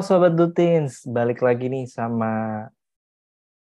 Sobat 0.00 0.32
Dutins, 0.32 1.04
balik 1.04 1.44
lagi 1.44 1.68
nih 1.68 1.84
sama 1.84 2.64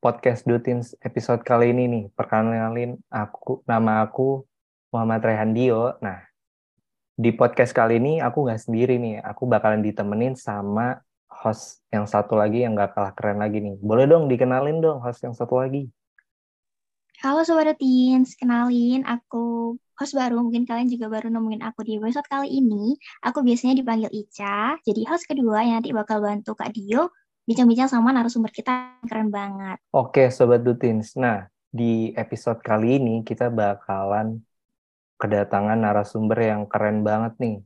podcast 0.04 0.44
Dutins 0.44 0.92
episode 1.00 1.40
kali 1.48 1.72
ini 1.72 1.88
nih. 1.88 2.06
Perkenalin 2.12 3.00
aku, 3.08 3.64
nama 3.64 4.04
aku 4.04 4.44
Muhammad 4.92 5.24
Rehan 5.24 5.56
Dio. 5.56 5.96
Nah, 6.04 6.20
di 7.16 7.32
podcast 7.32 7.72
kali 7.72 8.04
ini 8.04 8.20
aku 8.20 8.52
nggak 8.52 8.68
sendiri 8.68 9.00
nih. 9.00 9.24
Aku 9.24 9.48
bakalan 9.48 9.80
ditemenin 9.80 10.36
sama 10.36 11.00
host 11.32 11.80
yang 11.88 12.04
satu 12.04 12.36
lagi 12.36 12.68
yang 12.68 12.76
gak 12.76 12.92
kalah 13.00 13.16
keren 13.16 13.40
lagi 13.40 13.64
nih. 13.64 13.80
Boleh 13.80 14.04
dong 14.04 14.28
dikenalin 14.28 14.84
dong 14.84 15.00
host 15.00 15.24
yang 15.24 15.32
satu 15.32 15.64
lagi. 15.64 15.88
Halo 17.26 17.42
Sobat 17.42 17.74
Dutins, 17.74 18.38
kenalin 18.38 19.02
aku 19.02 19.74
host 19.98 20.14
baru, 20.14 20.46
mungkin 20.46 20.62
kalian 20.62 20.86
juga 20.86 21.10
baru 21.10 21.34
nemuin 21.34 21.66
aku 21.66 21.82
di 21.82 21.98
episode 21.98 22.30
kali 22.30 22.54
ini. 22.62 22.94
Aku 23.26 23.42
biasanya 23.42 23.82
dipanggil 23.82 24.14
Ica, 24.14 24.78
jadi 24.86 25.02
host 25.10 25.26
kedua 25.26 25.66
yang 25.66 25.82
nanti 25.82 25.90
bakal 25.90 26.22
bantu 26.22 26.54
Kak 26.54 26.70
Dio 26.78 27.10
bincang-bincang 27.50 27.90
sama 27.90 28.14
narasumber 28.14 28.54
kita 28.54 29.02
keren 29.10 29.34
banget. 29.34 29.82
Oke 29.90 30.30
Sobat 30.30 30.62
Dutins, 30.62 31.18
nah 31.18 31.50
di 31.74 32.14
episode 32.14 32.62
kali 32.62 33.02
ini 33.02 33.26
kita 33.26 33.50
bakalan 33.50 34.46
kedatangan 35.18 35.82
narasumber 35.82 36.38
yang 36.38 36.70
keren 36.70 37.02
banget 37.02 37.42
nih. 37.42 37.58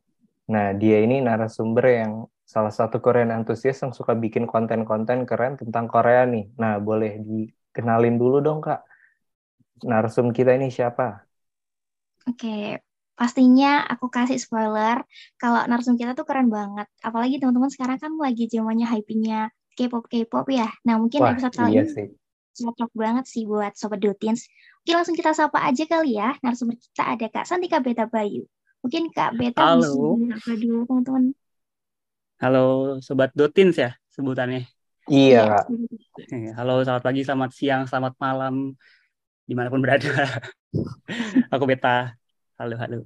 Nah 0.55 0.72
dia 0.72 1.03
ini 1.03 1.20
narasumber 1.20 1.84
yang 1.84 2.31
salah 2.48 2.72
satu 2.72 3.03
Korean 3.03 3.36
antusias 3.36 3.84
yang 3.84 3.91
suka 3.91 4.16
bikin 4.16 4.48
konten-konten 4.48 5.28
keren 5.28 5.59
tentang 5.59 5.91
Korea 5.91 6.23
nih. 6.23 6.48
Nah 6.55 6.80
boleh 6.80 7.20
dikenalin 7.20 8.16
dulu 8.16 8.39
dong 8.39 8.64
Kak. 8.64 8.88
Narsum 9.91 10.27
kita 10.38 10.52
ini 10.58 10.67
siapa? 10.77 11.03
Oke, 12.30 12.49
pastinya 13.19 13.67
aku 13.91 14.05
kasih 14.16 14.38
spoiler 14.45 14.97
kalau 15.41 15.59
narsum 15.72 15.95
kita 15.99 16.11
tuh 16.19 16.25
keren 16.30 16.47
banget. 16.58 16.88
Apalagi 17.08 17.35
teman-teman 17.41 17.72
sekarang 17.75 17.97
kan 18.03 18.11
lagi 18.25 18.44
zamannya 18.53 18.88
hypingnya 18.94 19.38
K-pop 19.77 20.03
K-pop 20.11 20.45
ya. 20.59 20.67
Nah 20.85 20.95
mungkin 21.02 21.22
Wah, 21.22 21.31
episode 21.31 21.55
kali 21.59 21.72
iya 21.72 21.81
ini 21.81 21.91
sih. 21.94 22.07
cocok 22.59 22.91
banget 23.03 23.25
sih 23.33 23.44
buat 23.52 23.72
sobat 23.80 24.00
Dutins. 24.03 24.41
Mungkin 24.83 24.95
langsung 25.00 25.17
kita 25.19 25.31
sapa 25.39 25.59
aja 25.67 25.83
kali 25.94 26.09
ya. 26.19 26.27
Narasumber 26.44 26.75
kita 26.80 27.03
ada 27.13 27.25
Kak 27.33 27.45
Santika 27.50 27.77
Beta 27.85 28.05
Bayu. 28.13 28.44
Mungkin 28.83 29.03
Kak 29.16 29.31
Beta 29.39 29.63
bisa 29.80 29.97
Halo. 29.97 30.19
menyapa 30.19 30.52
dulu 30.61 30.80
teman-teman. 30.89 31.23
Halo 32.41 32.59
Sobat 33.05 33.30
Dotins 33.39 33.75
ya 33.83 33.89
sebutannya. 34.16 34.59
Iya 35.11 35.39
Kak. 35.50 35.66
Eh, 36.33 36.44
Halo, 36.57 36.72
selamat 36.85 37.03
pagi, 37.07 37.22
selamat 37.27 37.52
siang, 37.57 37.81
selamat 37.89 38.13
malam, 38.25 38.55
di 39.50 39.58
mana 39.58 39.73
pun 39.73 39.81
berada. 39.81 40.14
Aku 41.53 41.66
Beta. 41.66 42.14
Halo, 42.61 42.78
halo. 42.78 43.02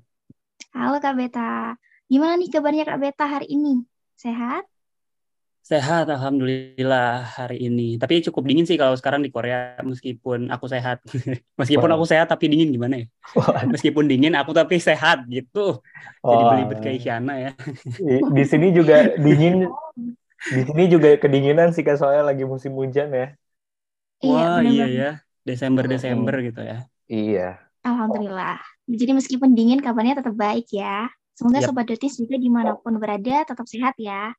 Halo 0.76 1.00
Kak 1.00 1.16
Beta. 1.16 1.80
Gimana 2.12 2.36
nih 2.36 2.52
kabarnya 2.52 2.84
Kak 2.84 3.00
Beta 3.00 3.26
hari 3.32 3.48
ini? 3.48 3.80
Sehat? 4.20 4.68
Sehat, 5.64 6.12
Alhamdulillah 6.12 7.24
hari 7.40 7.64
ini. 7.72 7.96
Tapi 7.96 8.20
cukup 8.28 8.44
dingin 8.44 8.68
sih 8.68 8.76
kalau 8.76 8.92
sekarang 9.00 9.24
di 9.24 9.32
Korea, 9.32 9.80
meskipun 9.80 10.52
aku 10.52 10.68
sehat. 10.68 11.00
Meskipun 11.64 11.88
Wah. 11.88 11.96
aku 11.96 12.04
sehat, 12.04 12.28
tapi 12.28 12.52
dingin 12.52 12.76
gimana 12.76 13.00
ya? 13.00 13.08
Wah, 13.32 13.64
Meskipun 13.72 14.04
dingin, 14.12 14.36
aku 14.36 14.52
tapi 14.52 14.76
sehat 14.84 15.24
gitu. 15.32 15.80
Jadi 16.20 16.44
wah. 16.44 16.52
belibet 16.52 16.84
kayak 16.84 17.00
Isyana 17.00 17.34
ya. 17.40 17.52
Di, 17.96 18.20
di 18.20 18.44
sini 18.44 18.76
juga 18.76 19.16
dingin. 19.16 19.72
Di 20.44 20.62
sini 20.68 20.84
juga 20.92 21.16
kedinginan 21.16 21.72
sih 21.72 21.88
Kak 21.88 21.96
soalnya 21.96 22.28
lagi 22.28 22.44
musim 22.44 22.76
hujan 22.76 23.16
ya. 23.16 23.32
Wah, 24.20 24.60
bener 24.60 24.68
iya 24.68 24.84
banget. 24.84 25.00
ya. 25.00 25.23
Desember-Desember 25.44 26.36
gitu 26.48 26.62
ya. 26.64 26.78
Iya. 27.08 27.60
Alhamdulillah. 27.84 28.60
Jadi 28.88 29.12
meskipun 29.16 29.56
dingin 29.56 29.80
kabarnya 29.84 30.24
tetap 30.24 30.36
baik 30.36 30.72
ya. 30.72 31.08
Semoga 31.36 31.60
Yap. 31.60 31.68
Sobat 31.72 31.86
Dutins 31.90 32.16
juga 32.16 32.36
di 32.40 32.50
mana 32.50 32.78
pun 32.78 32.96
berada 33.02 33.44
tetap 33.44 33.66
sehat 33.68 33.96
ya. 34.00 34.32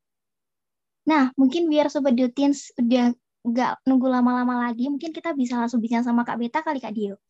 Nah, 1.05 1.29
mungkin 1.37 1.69
biar 1.69 1.93
Sobat 1.93 2.17
Dutins 2.17 2.73
udah 2.81 3.13
nggak 3.45 3.85
nunggu 3.85 4.09
lama-lama 4.09 4.69
lagi, 4.69 4.89
mungkin 4.89 5.13
kita 5.13 5.37
bisa 5.37 5.61
langsung 5.61 5.85
bincang 5.85 6.01
sama 6.01 6.25
Kak 6.25 6.41
Beta 6.41 6.65
kali 6.65 6.81
Kak 6.81 6.97
Dio. 6.97 7.21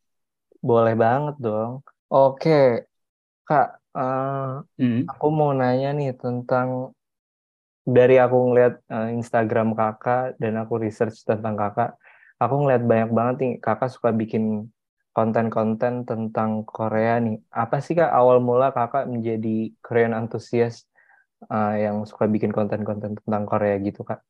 Boleh 0.63 0.95
banget 0.95 1.35
dong. 1.43 1.83
Oke, 2.07 2.87
Kak, 3.43 3.69
eh, 3.99 4.53
Hmm. 4.79 5.03
aku 5.11 5.27
mau 5.35 5.51
nanya 5.51 5.91
nih 5.91 6.15
tentang 6.15 6.95
dari 7.85 8.17
aku 8.17 8.37
ngeliat 8.49 8.75
eh, 8.89 9.09
Instagram 9.19 9.77
kakak 9.77 10.41
dan 10.41 10.55
aku 10.63 10.81
research 10.81 11.21
tentang 11.27 11.55
kakak, 11.59 11.99
aku 12.43 12.55
ngeliat 12.61 12.83
banyak 12.91 13.11
banget 13.19 13.37
nih 13.43 13.53
kakak 13.65 13.91
suka 13.95 14.11
bikin 14.21 14.71
konten-konten 15.15 16.03
tentang 16.09 16.51
Korea 16.67 17.23
nih. 17.23 17.39
Apa 17.55 17.79
sih 17.85 17.95
Kak 17.95 18.11
awal 18.11 18.43
mula 18.43 18.75
kakak 18.75 19.07
menjadi 19.07 19.71
Korean 19.85 20.13
antusias 20.19 20.75
eh, 21.47 21.75
yang 21.87 22.03
suka 22.11 22.27
bikin 22.27 22.51
konten-konten 22.51 23.15
tentang 23.23 23.45
Korea 23.47 23.79
gitu 23.79 24.03
Kak? 24.03 24.21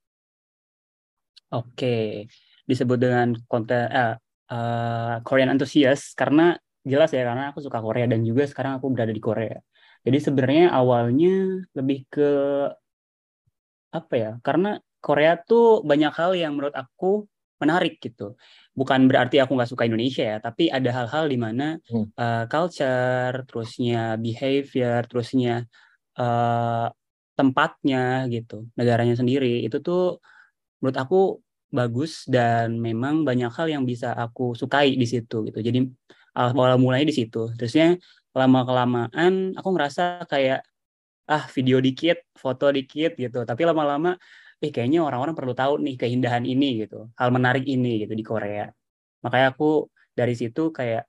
Oke, 1.54 2.26
disebut 2.68 2.98
dengan 3.00 3.28
konten 3.48 3.88
eh, 3.88 4.14
eh, 4.52 5.14
Korean 5.24 5.50
enthusiast 5.56 6.12
karena 6.20 6.52
jelas 6.84 7.10
ya 7.16 7.24
karena 7.24 7.48
aku 7.50 7.64
suka 7.64 7.80
Korea 7.80 8.04
dan 8.04 8.20
juga 8.28 8.44
sekarang 8.44 8.76
aku 8.76 8.92
berada 8.92 9.12
di 9.16 9.22
Korea. 9.24 9.56
Jadi 10.04 10.18
sebenarnya 10.20 10.68
awalnya 10.76 11.64
lebih 11.72 12.04
ke 12.12 12.28
apa 13.94 14.14
ya? 14.18 14.30
Karena 14.44 14.76
Korea 15.00 15.32
tuh 15.40 15.84
banyak 15.84 16.12
hal 16.18 16.30
yang 16.36 16.52
menurut 16.56 16.76
aku 16.76 17.24
menarik 17.64 17.98
gitu. 18.02 18.36
Bukan 18.76 19.06
berarti 19.10 19.38
aku 19.42 19.54
nggak 19.56 19.70
suka 19.72 19.86
Indonesia 19.88 20.24
ya, 20.24 20.38
tapi 20.42 20.68
ada 20.70 20.90
hal-hal 20.92 21.24
di 21.32 21.38
mana 21.40 21.78
Hmm. 21.90 22.06
eh, 22.14 22.44
culture, 22.52 23.34
terusnya 23.48 24.16
behavior, 24.20 25.00
terusnya 25.10 25.66
eh, 26.18 26.86
tempatnya 27.34 28.30
gitu, 28.30 28.70
negaranya 28.78 29.18
sendiri 29.18 29.66
itu 29.66 29.82
tuh 29.82 30.22
menurut 30.80 30.98
aku 31.00 31.20
bagus 31.74 32.22
dan 32.30 32.78
memang 32.78 33.26
banyak 33.26 33.50
hal 33.50 33.66
yang 33.66 33.82
bisa 33.88 34.14
aku 34.14 34.54
sukai 34.54 34.94
di 34.94 35.06
situ 35.08 35.42
gitu. 35.48 35.58
Jadi 35.58 35.90
awal 36.38 36.78
mulanya 36.78 37.10
di 37.10 37.16
situ. 37.16 37.50
Terusnya 37.58 37.98
lama 38.34 38.60
kelamaan 38.66 39.54
aku 39.58 39.68
ngerasa 39.74 40.26
kayak 40.30 40.62
ah 41.30 41.44
video 41.54 41.80
dikit, 41.80 42.20
foto 42.36 42.68
dikit 42.70 43.16
gitu. 43.16 43.42
Tapi 43.48 43.62
lama-lama 43.64 44.16
eh 44.64 44.72
kayaknya 44.72 45.04
orang-orang 45.04 45.36
perlu 45.36 45.52
tahu 45.52 45.76
nih 45.84 46.00
keindahan 46.00 46.48
ini 46.48 46.88
gitu. 46.88 47.12
Hal 47.20 47.28
menarik 47.28 47.68
ini 47.68 48.00
gitu 48.08 48.16
di 48.16 48.24
Korea. 48.24 48.72
Makanya 49.20 49.52
aku 49.52 49.92
dari 50.16 50.32
situ 50.32 50.72
kayak 50.72 51.04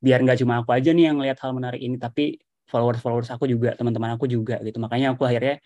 biar 0.00 0.24
nggak 0.24 0.40
cuma 0.40 0.64
aku 0.64 0.72
aja 0.72 0.96
nih 0.96 1.12
yang 1.12 1.20
lihat 1.20 1.36
hal 1.44 1.52
menarik 1.52 1.84
ini 1.84 2.00
tapi 2.00 2.40
followers-followers 2.72 3.28
aku 3.36 3.44
juga, 3.44 3.76
teman-teman 3.76 4.16
aku 4.16 4.24
juga 4.24 4.56
gitu. 4.64 4.80
Makanya 4.80 5.12
aku 5.12 5.28
akhirnya 5.28 5.60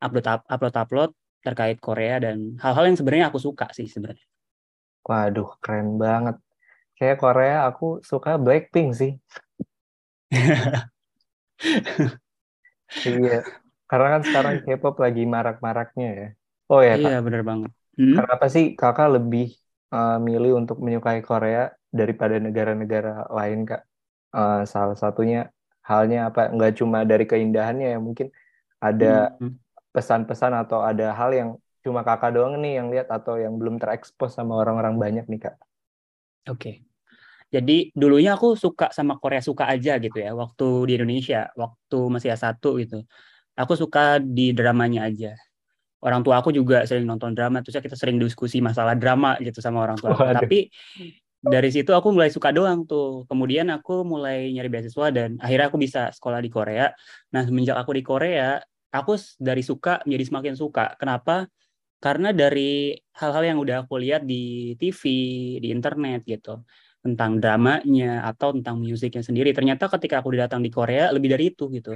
upload 0.00 0.24
upload 0.48 0.74
upload 0.74 1.10
terkait 1.44 1.76
Korea 1.84 2.16
dan 2.22 2.56
hal-hal 2.58 2.88
yang 2.88 2.96
sebenarnya 2.96 3.26
aku 3.28 3.38
suka 3.38 3.68
sih 3.76 3.84
sebenarnya. 3.84 4.24
Waduh, 5.04 5.52
keren 5.60 6.00
banget. 6.00 6.40
Kayak 6.96 7.18
Korea 7.22 7.56
aku 7.68 8.00
suka 8.00 8.40
Blackpink 8.40 8.96
sih. 8.96 9.12
Iya, 13.04 13.44
karena 13.84 14.08
kan 14.16 14.22
sekarang 14.24 14.54
K-pop 14.64 14.96
lagi 15.04 15.22
marak-maraknya 15.28 16.08
ya. 16.08 16.28
Oh 16.68 16.80
ya, 16.88 16.94
Kak, 17.02 17.12
Iya 17.12 17.14
bener 17.24 17.42
banget. 17.48 17.70
Hmm? 17.98 18.16
kenapa 18.16 18.46
sih 18.54 18.64
kakak 18.80 19.08
lebih 19.16 19.44
eh, 19.94 20.12
milih 20.28 20.50
untuk 20.60 20.76
menyukai 20.84 21.20
Korea 21.28 21.60
daripada 21.98 22.34
negara-negara 22.46 23.10
lain, 23.38 23.58
Kak? 23.70 23.80
Eh, 24.36 24.58
salah 24.74 24.96
satunya 25.02 25.38
halnya 25.88 26.18
apa? 26.28 26.40
Nggak 26.54 26.72
cuma 26.80 26.98
dari 27.10 27.24
keindahannya 27.30 27.86
ya, 27.94 27.98
mungkin 28.08 28.28
ada 28.86 29.06
Hmm. 29.40 29.58
pesan-pesan 29.94 30.52
atau 30.62 30.80
ada 30.90 31.04
hal 31.18 31.30
yang 31.40 31.50
cuma 31.84 32.00
kakak 32.08 32.30
doang 32.36 32.54
nih 32.62 32.72
yang 32.80 32.88
lihat 32.94 33.08
atau 33.16 33.34
yang 33.44 33.54
belum 33.60 33.76
terekspos 33.82 34.30
sama 34.38 34.54
orang-orang 34.62 34.96
banyak 35.04 35.24
nih, 35.32 35.40
Kak. 35.46 35.56
Oke. 36.48 36.70
Jadi 37.54 37.72
dulunya 37.96 38.36
aku 38.36 38.48
suka 38.64 38.90
sama 38.96 39.14
Korea 39.22 39.42
suka 39.44 39.64
aja 39.74 39.92
gitu 40.04 40.18
ya 40.24 40.30
waktu 40.42 40.64
di 40.88 40.92
Indonesia, 40.98 41.38
waktu 41.62 41.96
masih 42.14 42.30
S1 42.36 42.68
gitu. 42.82 42.96
Aku 43.60 43.74
suka 43.82 44.00
di 44.22 44.52
dramanya 44.58 45.00
aja. 45.08 45.28
Orang 45.98 46.22
tua 46.22 46.38
aku 46.38 46.54
juga 46.54 46.86
sering 46.86 47.06
nonton 47.06 47.34
drama, 47.34 47.58
terus 47.58 47.82
kita 47.82 47.98
sering 47.98 48.22
diskusi 48.22 48.62
masalah 48.62 48.94
drama 48.94 49.34
gitu 49.42 49.58
sama 49.58 49.82
orang 49.82 49.98
tua 49.98 50.14
aku. 50.14 50.22
Waduh. 50.22 50.46
Tapi 50.46 50.70
dari 51.38 51.70
situ 51.70 51.90
aku 51.94 52.14
mulai 52.14 52.30
suka 52.30 52.54
doang 52.54 52.86
tuh. 52.86 53.26
Kemudian 53.26 53.66
aku 53.70 54.06
mulai 54.06 54.50
nyari 54.54 54.70
beasiswa 54.70 55.06
dan 55.10 55.38
akhirnya 55.42 55.66
aku 55.70 55.78
bisa 55.78 56.14
sekolah 56.14 56.38
di 56.38 56.50
Korea. 56.50 56.90
Nah, 57.34 57.42
semenjak 57.42 57.78
aku 57.78 57.94
di 57.98 58.02
Korea, 58.06 58.58
aku 58.94 59.18
dari 59.38 59.62
suka 59.66 60.02
menjadi 60.06 60.24
semakin 60.30 60.54
suka. 60.54 60.94
Kenapa? 60.98 61.50
Karena 61.98 62.30
dari 62.30 62.94
hal-hal 63.18 63.42
yang 63.54 63.58
udah 63.58 63.82
aku 63.82 63.98
lihat 63.98 64.22
di 64.22 64.74
TV, 64.78 65.02
di 65.58 65.74
internet 65.74 66.22
gitu 66.22 66.62
tentang 66.98 67.38
dramanya 67.38 68.26
atau 68.26 68.54
tentang 68.54 68.78
musiknya 68.78 69.22
sendiri. 69.22 69.54
Ternyata 69.54 69.86
ketika 69.98 70.22
aku 70.22 70.34
datang 70.34 70.62
di 70.62 70.70
Korea 70.70 71.10
lebih 71.14 71.30
dari 71.34 71.50
itu 71.54 71.70
gitu. 71.70 71.94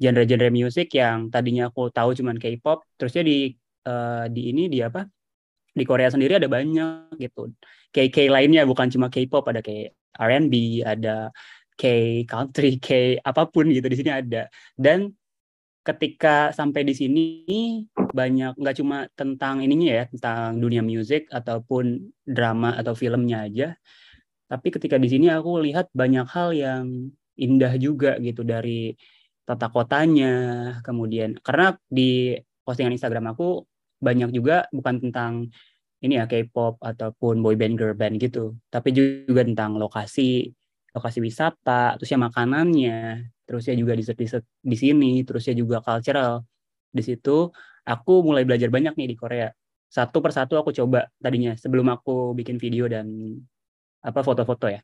Genre-genre 0.00 0.48
musik 0.48 0.88
yang 0.96 1.28
tadinya 1.28 1.68
aku 1.68 1.92
tahu 1.92 2.16
cuman 2.16 2.40
K-pop, 2.40 2.88
terusnya 2.96 3.22
di 3.28 3.52
eh, 3.86 4.24
di 4.32 4.42
ini 4.50 4.66
di 4.72 4.80
apa? 4.80 5.04
Di 5.70 5.84
Korea 5.86 6.08
sendiri 6.10 6.40
ada 6.40 6.48
banyak 6.48 7.20
gitu. 7.20 7.52
K-K 7.92 8.32
lainnya 8.32 8.64
bukan 8.64 8.88
cuma 8.88 9.12
K-pop, 9.12 9.44
ada 9.52 9.60
kayak 9.60 9.92
R&B, 10.16 10.82
ada 10.82 11.30
K 11.76 11.84
country, 12.26 12.76
K 12.86 13.20
apa 13.20 13.46
pun 13.52 13.68
gitu 13.68 13.86
di 13.86 13.96
sini 14.00 14.10
ada. 14.10 14.48
Dan 14.74 15.12
ketika 15.80 16.52
sampai 16.52 16.84
di 16.84 16.92
sini 16.92 17.26
banyak 17.96 18.56
nggak 18.60 18.76
cuma 18.76 19.08
tentang 19.16 19.64
ininya 19.64 20.04
ya 20.04 20.04
tentang 20.12 20.60
dunia 20.60 20.84
musik 20.84 21.24
ataupun 21.32 22.12
drama 22.20 22.76
atau 22.76 22.92
filmnya 22.92 23.48
aja 23.48 23.68
tapi 24.50 24.68
ketika 24.74 24.98
di 25.00 25.08
sini 25.08 25.32
aku 25.32 25.62
lihat 25.62 25.88
banyak 25.94 26.26
hal 26.26 26.50
yang 26.52 26.84
indah 27.38 27.72
juga 27.80 28.20
gitu 28.20 28.44
dari 28.44 28.92
tata 29.50 29.66
kotanya 29.74 30.34
kemudian 30.86 31.34
karena 31.42 31.74
di 31.90 32.38
postingan 32.62 32.94
Instagram 32.94 33.34
aku 33.34 33.66
banyak 33.98 34.30
juga 34.30 34.70
bukan 34.70 35.02
tentang 35.02 35.50
ini 36.00 36.16
ya 36.16 36.30
K-pop 36.30 36.78
ataupun 36.78 37.42
boy 37.42 37.58
band 37.58 37.74
girl 37.74 37.98
band 37.98 38.22
gitu 38.22 38.54
tapi 38.70 38.94
juga 38.94 39.42
tentang 39.42 39.74
lokasi 39.74 40.54
lokasi 40.94 41.18
wisata 41.18 41.98
terusnya 41.98 42.30
makanannya 42.30 43.30
terusnya 43.50 43.74
juga 43.74 43.98
di 43.98 44.06
di 44.62 44.76
sini 44.78 45.26
terusnya 45.26 45.58
juga 45.58 45.82
cultural. 45.82 46.46
Di 46.94 47.02
situ 47.02 47.50
aku 47.82 48.22
mulai 48.22 48.46
belajar 48.46 48.70
banyak 48.70 48.94
nih 48.94 49.10
di 49.10 49.16
Korea. 49.18 49.50
Satu 49.90 50.22
persatu 50.22 50.54
aku 50.54 50.70
coba 50.70 51.10
tadinya 51.18 51.58
sebelum 51.58 51.90
aku 51.90 52.30
bikin 52.38 52.62
video 52.62 52.86
dan 52.86 53.10
apa 54.06 54.22
foto-foto 54.22 54.70
ya. 54.70 54.78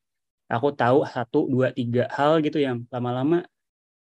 Aku 0.51 0.75
tahu 0.75 1.07
satu 1.07 1.47
dua 1.47 1.71
tiga 1.71 2.11
hal 2.11 2.43
gitu 2.43 2.59
yang 2.59 2.91
lama-lama 2.91 3.47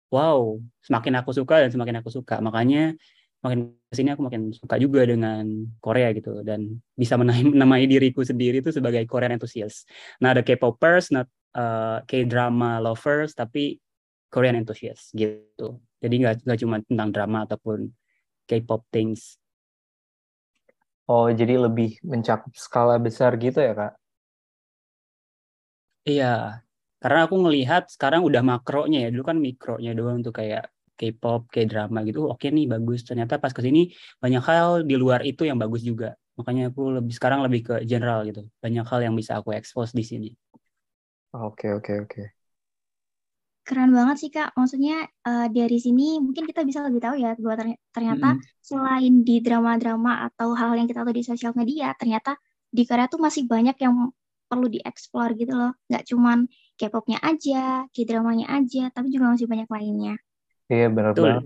wow 0.08 0.56
semakin 0.82 1.20
aku 1.20 1.30
suka 1.36 1.64
dan 1.66 1.70
semakin 1.72 2.00
aku 2.00 2.10
suka 2.12 2.40
makanya 2.40 2.96
makin 3.38 3.70
ke 3.88 3.94
sini 3.94 4.10
aku 4.12 4.22
makin 4.26 4.50
suka 4.50 4.76
juga 4.82 5.06
dengan 5.06 5.46
Korea 5.78 6.10
gitu 6.10 6.42
dan 6.42 6.82
bisa 6.98 7.14
menamai, 7.20 7.86
diriku 7.86 8.26
sendiri 8.26 8.58
itu 8.60 8.74
sebagai 8.74 9.06
Korean 9.06 9.38
enthusiast. 9.38 9.86
Nah 10.18 10.34
ada 10.34 10.42
K-popers, 10.42 11.14
not 11.14 11.30
uh, 11.54 12.02
K-drama 12.04 12.82
lovers, 12.82 13.32
tapi 13.38 13.78
Korean 14.28 14.58
enthusiast 14.58 15.14
gitu. 15.14 15.78
Jadi 16.02 16.14
nggak 16.20 16.44
nggak 16.44 16.58
cuma 16.60 16.76
tentang 16.82 17.08
drama 17.14 17.38
ataupun 17.46 17.88
K-pop 18.50 18.84
things. 18.90 19.38
Oh, 21.08 21.32
jadi 21.32 21.56
lebih 21.56 21.96
mencakup 22.04 22.52
skala 22.52 23.00
besar 23.00 23.32
gitu 23.40 23.64
ya, 23.64 23.72
Kak? 23.72 23.92
Iya, 26.04 26.24
karena 26.98 27.30
aku 27.30 27.36
ngelihat 27.38 27.90
sekarang 27.94 28.26
udah 28.26 28.42
makronya 28.42 29.06
ya, 29.06 29.08
dulu 29.14 29.24
kan 29.30 29.38
mikronya 29.38 29.94
doang 29.94 30.18
tuh 30.22 30.34
kayak 30.34 30.70
K-pop, 30.98 31.46
K-drama 31.46 32.02
gitu, 32.02 32.26
oke 32.26 32.50
nih 32.50 32.66
bagus. 32.66 33.06
Ternyata 33.06 33.38
pas 33.38 33.54
ke 33.54 33.62
sini 33.62 33.94
banyak 34.18 34.42
hal 34.42 34.82
di 34.82 34.98
luar 34.98 35.22
itu 35.22 35.46
yang 35.46 35.54
bagus 35.54 35.86
juga. 35.86 36.18
Makanya 36.34 36.74
aku 36.74 36.98
lebih 36.98 37.14
sekarang 37.14 37.46
lebih 37.46 37.60
ke 37.70 37.74
general 37.86 38.26
gitu. 38.26 38.42
Banyak 38.58 38.82
hal 38.82 39.00
yang 39.06 39.14
bisa 39.14 39.38
aku 39.38 39.54
expose 39.54 39.94
di 39.94 40.02
sini. 40.02 40.30
Oke, 41.38 41.70
oke, 41.70 41.92
oke. 42.02 42.22
Keren 43.62 43.92
banget 43.94 44.16
sih 44.16 44.30
Kak. 44.32 44.58
Maksudnya 44.58 45.06
uh, 45.28 45.46
dari 45.52 45.78
sini 45.78 46.18
mungkin 46.18 46.50
kita 46.50 46.66
bisa 46.66 46.82
lebih 46.82 46.98
tahu 47.04 47.20
ya 47.20 47.38
bahwa 47.38 47.76
ternyata 47.94 48.28
mm 48.34 48.38
-hmm. 48.40 48.58
selain 48.64 49.14
di 49.22 49.36
drama-drama 49.38 50.26
atau 50.32 50.56
hal 50.56 50.74
yang 50.74 50.88
kita 50.90 51.04
tahu 51.04 51.14
di 51.14 51.22
sosial 51.22 51.52
media, 51.54 51.94
ternyata 51.94 52.34
di 52.72 52.82
Korea 52.88 53.06
tuh 53.06 53.20
masih 53.20 53.44
banyak 53.44 53.76
yang 53.78 54.10
perlu 54.48 54.66
dieksplor 54.72 55.36
gitu 55.36 55.52
loh. 55.52 55.76
Nggak 55.86 56.04
cuman 56.08 56.48
K-popnya 56.78 57.18
aja, 57.18 57.84
K-dramanya 57.90 58.46
aja, 58.54 58.88
tapi 58.94 59.10
juga 59.10 59.34
masih 59.34 59.50
banyak 59.50 59.66
lainnya. 59.66 60.14
Iya 60.70 60.86
benar 60.94 61.12
banget. 61.18 61.44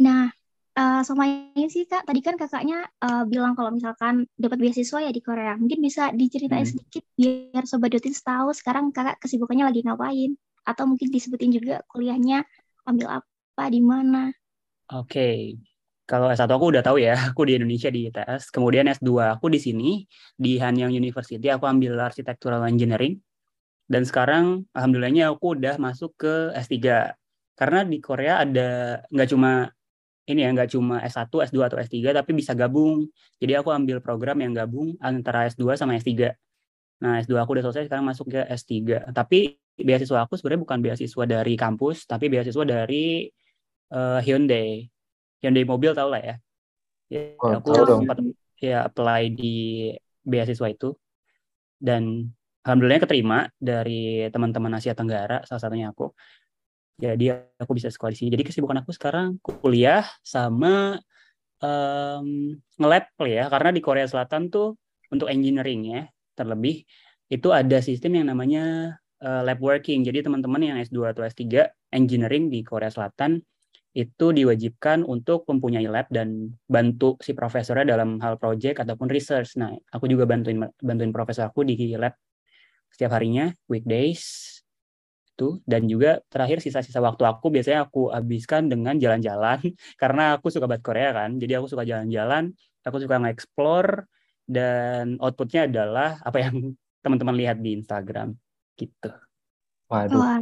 Nah, 0.00 0.32
uh, 0.76 1.00
sama 1.04 1.28
ini 1.28 1.68
sih 1.68 1.84
Kak, 1.84 2.08
tadi 2.08 2.20
kan 2.24 2.40
kakaknya 2.40 2.88
uh, 3.04 3.28
bilang 3.28 3.52
kalau 3.52 3.72
misalkan 3.72 4.24
dapat 4.40 4.56
beasiswa 4.56 5.04
ya 5.04 5.12
di 5.12 5.20
Korea. 5.20 5.56
Mungkin 5.60 5.84
bisa 5.84 6.12
diceritain 6.16 6.64
hmm. 6.64 6.72
sedikit 6.72 7.04
biar 7.16 7.64
Sobat 7.68 7.92
Dutin 7.92 8.16
tahu 8.16 8.56
sekarang 8.56 8.92
kakak 8.92 9.20
kesibukannya 9.20 9.68
lagi 9.68 9.84
ngapain 9.84 10.32
atau 10.66 10.84
mungkin 10.88 11.08
disebutin 11.12 11.52
juga 11.54 11.84
kuliahnya 11.92 12.44
ambil 12.88 13.20
apa 13.22 13.64
di 13.68 13.80
mana. 13.84 14.32
Oke. 14.92 15.10
Okay. 15.10 15.38
Kalau 16.06 16.30
S1 16.30 16.46
aku 16.46 16.70
udah 16.70 16.86
tahu 16.86 17.02
ya, 17.02 17.18
aku 17.34 17.50
di 17.50 17.58
Indonesia 17.58 17.90
di 17.90 18.06
ITS. 18.06 18.54
Kemudian 18.54 18.86
S2 18.86 19.34
aku 19.34 19.50
di 19.50 19.58
sini 19.58 20.06
di 20.38 20.54
Hanyang 20.62 20.94
University 20.94 21.50
aku 21.50 21.66
ambil 21.66 21.98
Architectural 21.98 22.62
Engineering. 22.62 23.18
Dan 23.86 24.02
sekarang 24.02 24.66
alhamdulillahnya 24.74 25.30
aku 25.30 25.54
udah 25.58 25.78
masuk 25.78 26.18
ke 26.18 26.50
S3. 26.58 27.14
Karena 27.56 27.86
di 27.86 27.98
Korea 28.02 28.42
ada 28.42 29.00
nggak 29.08 29.28
cuma 29.30 29.70
ini 30.26 30.42
ya 30.42 30.50
nggak 30.50 30.74
cuma 30.74 30.98
S1, 31.06 31.30
S2 31.30 31.58
atau 31.62 31.78
S3 31.78 32.10
tapi 32.10 32.30
bisa 32.34 32.52
gabung. 32.52 33.06
Jadi 33.38 33.52
aku 33.54 33.70
ambil 33.70 34.02
program 34.02 34.42
yang 34.42 34.52
gabung 34.52 34.98
antara 34.98 35.46
S2 35.46 35.78
sama 35.78 35.94
S3. 35.96 36.34
Nah, 36.98 37.22
S2 37.22 37.38
aku 37.38 37.54
udah 37.54 37.64
selesai 37.70 37.86
sekarang 37.86 38.10
masuk 38.10 38.34
ke 38.34 38.42
S3. 38.42 39.06
Tapi 39.14 39.54
beasiswa 39.78 40.26
aku 40.26 40.34
sebenarnya 40.34 40.60
bukan 40.66 40.78
beasiswa 40.82 41.24
dari 41.28 41.54
kampus, 41.54 42.10
tapi 42.10 42.26
beasiswa 42.26 42.64
dari 42.66 43.30
uh, 43.94 44.18
Hyundai. 44.18 44.82
Hyundai 45.38 45.62
mobil 45.62 45.94
tau 45.94 46.10
lah 46.10 46.22
ya. 46.24 46.36
ya 47.06 47.38
oh, 47.38 47.62
aku 47.62 47.68
sempat 47.86 48.18
ya 48.58 48.88
apply 48.88 49.30
di 49.30 49.92
beasiswa 50.26 50.66
itu 50.66 50.96
dan 51.78 52.32
alhamdulillah 52.66 52.98
keterima 53.06 53.38
dari 53.54 54.26
teman-teman 54.26 54.74
Asia 54.74 54.98
Tenggara 54.98 55.46
salah 55.46 55.62
satunya 55.62 55.94
aku. 55.94 56.10
Jadi 56.98 57.30
aku 57.62 57.72
bisa 57.78 57.92
sekolah 57.94 58.10
di 58.10 58.18
sini. 58.18 58.28
Jadi 58.34 58.42
kesibukan 58.50 58.82
aku 58.82 58.90
sekarang 58.90 59.38
kuliah 59.38 60.02
sama 60.26 60.98
um, 61.62 62.58
nge-lab 62.82 63.06
ya 63.22 63.46
karena 63.46 63.70
di 63.70 63.78
Korea 63.78 64.10
Selatan 64.10 64.50
tuh 64.50 64.74
untuk 65.14 65.30
engineering 65.30 65.86
ya 65.86 66.02
terlebih 66.34 66.82
itu 67.30 67.48
ada 67.54 67.78
sistem 67.78 68.18
yang 68.18 68.26
namanya 68.34 68.96
uh, 69.22 69.46
lab 69.46 69.62
working. 69.62 70.02
Jadi 70.02 70.26
teman-teman 70.26 70.58
yang 70.58 70.76
S2 70.82 71.14
atau 71.14 71.22
S3 71.22 71.70
engineering 71.94 72.50
di 72.50 72.66
Korea 72.66 72.90
Selatan 72.90 73.38
itu 73.96 74.28
diwajibkan 74.28 75.08
untuk 75.08 75.48
mempunyai 75.48 75.88
lab 75.88 76.04
dan 76.12 76.52
bantu 76.68 77.16
si 77.24 77.32
profesornya 77.32 77.96
dalam 77.96 78.20
hal 78.20 78.36
project 78.36 78.84
ataupun 78.84 79.08
research. 79.08 79.56
Nah, 79.56 79.72
aku 79.88 80.04
juga 80.04 80.28
bantuin 80.28 80.60
bantuin 80.84 81.12
profesor 81.16 81.48
aku 81.48 81.64
di 81.64 81.96
lab 81.96 82.12
setiap 82.96 83.12
harinya, 83.20 83.52
weekdays 83.68 84.56
itu 85.36 85.60
dan 85.68 85.84
juga 85.84 86.24
terakhir 86.32 86.64
sisa-sisa 86.64 86.96
waktu 87.04 87.28
aku 87.28 87.52
biasanya 87.52 87.84
aku 87.84 88.08
habiskan 88.08 88.72
dengan 88.72 88.96
jalan-jalan 88.96 89.60
karena 90.00 90.40
aku 90.40 90.48
suka 90.48 90.64
banget 90.64 90.80
Korea 90.88 91.12
kan. 91.12 91.36
Jadi 91.36 91.52
aku 91.60 91.68
suka 91.68 91.84
jalan-jalan, 91.84 92.56
aku 92.80 92.96
suka 92.96 93.20
nge-explore 93.20 94.08
dan 94.48 95.20
outputnya 95.20 95.68
adalah 95.68 96.16
apa 96.24 96.40
yang 96.40 96.72
teman-teman 97.04 97.36
lihat 97.36 97.60
di 97.60 97.76
Instagram 97.76 98.32
gitu. 98.80 99.12
Waduh. 99.92 100.16
Wah, 100.16 100.40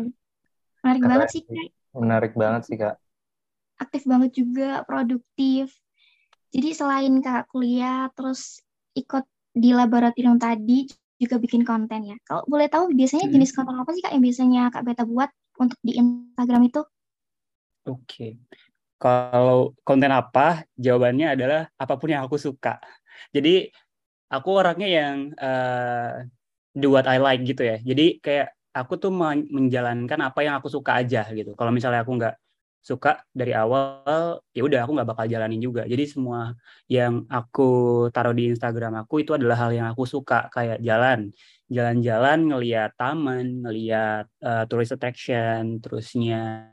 menarik 0.86 1.02
Kata 1.02 1.10
banget 1.10 1.28
sih 1.34 1.42
kak. 1.42 1.68
Menarik 1.98 2.32
banget 2.38 2.62
sih 2.70 2.76
kak. 2.78 2.96
Aktif 3.82 4.06
banget 4.06 4.30
juga, 4.38 4.86
produktif. 4.86 5.74
Jadi 6.54 6.70
selain 6.70 7.18
kak 7.18 7.50
kuliah, 7.50 8.06
terus 8.14 8.62
ikut 8.94 9.26
di 9.50 9.74
laboratorium 9.74 10.38
tadi 10.38 10.86
juga 11.18 11.36
bikin 11.38 11.62
konten 11.62 12.00
ya. 12.04 12.16
Kalau 12.26 12.42
boleh 12.46 12.66
tahu 12.66 12.90
biasanya 12.92 13.30
hmm. 13.30 13.34
jenis 13.34 13.50
konten 13.54 13.76
apa 13.78 13.90
sih 13.94 14.02
kak 14.02 14.12
yang 14.14 14.24
biasanya 14.24 14.62
kak 14.74 14.82
Beta 14.82 15.04
buat 15.06 15.30
untuk 15.58 15.78
di 15.80 15.92
Instagram 15.98 16.62
itu? 16.66 16.82
Oke. 17.86 18.02
Okay. 18.04 18.30
Kalau 18.98 19.76
konten 19.84 20.10
apa? 20.10 20.64
Jawabannya 20.74 21.36
adalah 21.36 21.68
apa 21.76 21.94
pun 22.00 22.08
yang 22.10 22.24
aku 22.24 22.40
suka. 22.40 22.80
Jadi 23.30 23.68
aku 24.32 24.48
orangnya 24.54 24.88
yang 24.88 25.16
uh, 25.36 26.24
do 26.74 26.90
what 26.90 27.06
I 27.06 27.20
like 27.20 27.44
gitu 27.46 27.62
ya. 27.62 27.78
Jadi 27.78 28.18
kayak 28.18 28.56
aku 28.74 28.98
tuh 28.98 29.14
menjalankan 29.14 30.18
apa 30.18 30.40
yang 30.42 30.58
aku 30.58 30.66
suka 30.66 30.98
aja 31.04 31.28
gitu. 31.30 31.54
Kalau 31.54 31.70
misalnya 31.70 32.02
aku 32.02 32.18
nggak 32.18 32.34
suka 32.84 33.24
dari 33.32 33.56
awal, 33.56 34.44
ya 34.52 34.60
udah 34.60 34.84
aku 34.84 34.92
nggak 34.92 35.08
bakal 35.08 35.24
jalanin 35.24 35.56
juga. 35.56 35.88
Jadi 35.88 36.04
semua 36.04 36.52
yang 36.84 37.24
aku 37.32 37.68
taruh 38.12 38.36
di 38.36 38.52
Instagram 38.52 39.00
aku 39.00 39.24
itu 39.24 39.32
adalah 39.32 39.56
hal 39.56 39.72
yang 39.72 39.88
aku 39.88 40.04
suka 40.04 40.52
kayak 40.52 40.84
jalan, 40.84 41.32
jalan-jalan, 41.72 42.52
ngeliat 42.52 42.92
taman, 43.00 43.64
ngeliat 43.64 44.28
uh, 44.44 44.68
tourist 44.68 44.92
attraction, 44.92 45.80
terusnya 45.80 46.68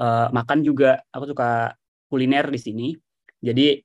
uh, 0.00 0.32
makan 0.32 0.64
juga. 0.64 1.04
Aku 1.12 1.28
suka 1.28 1.76
kuliner 2.08 2.48
di 2.48 2.60
sini. 2.64 2.88
Jadi 3.44 3.84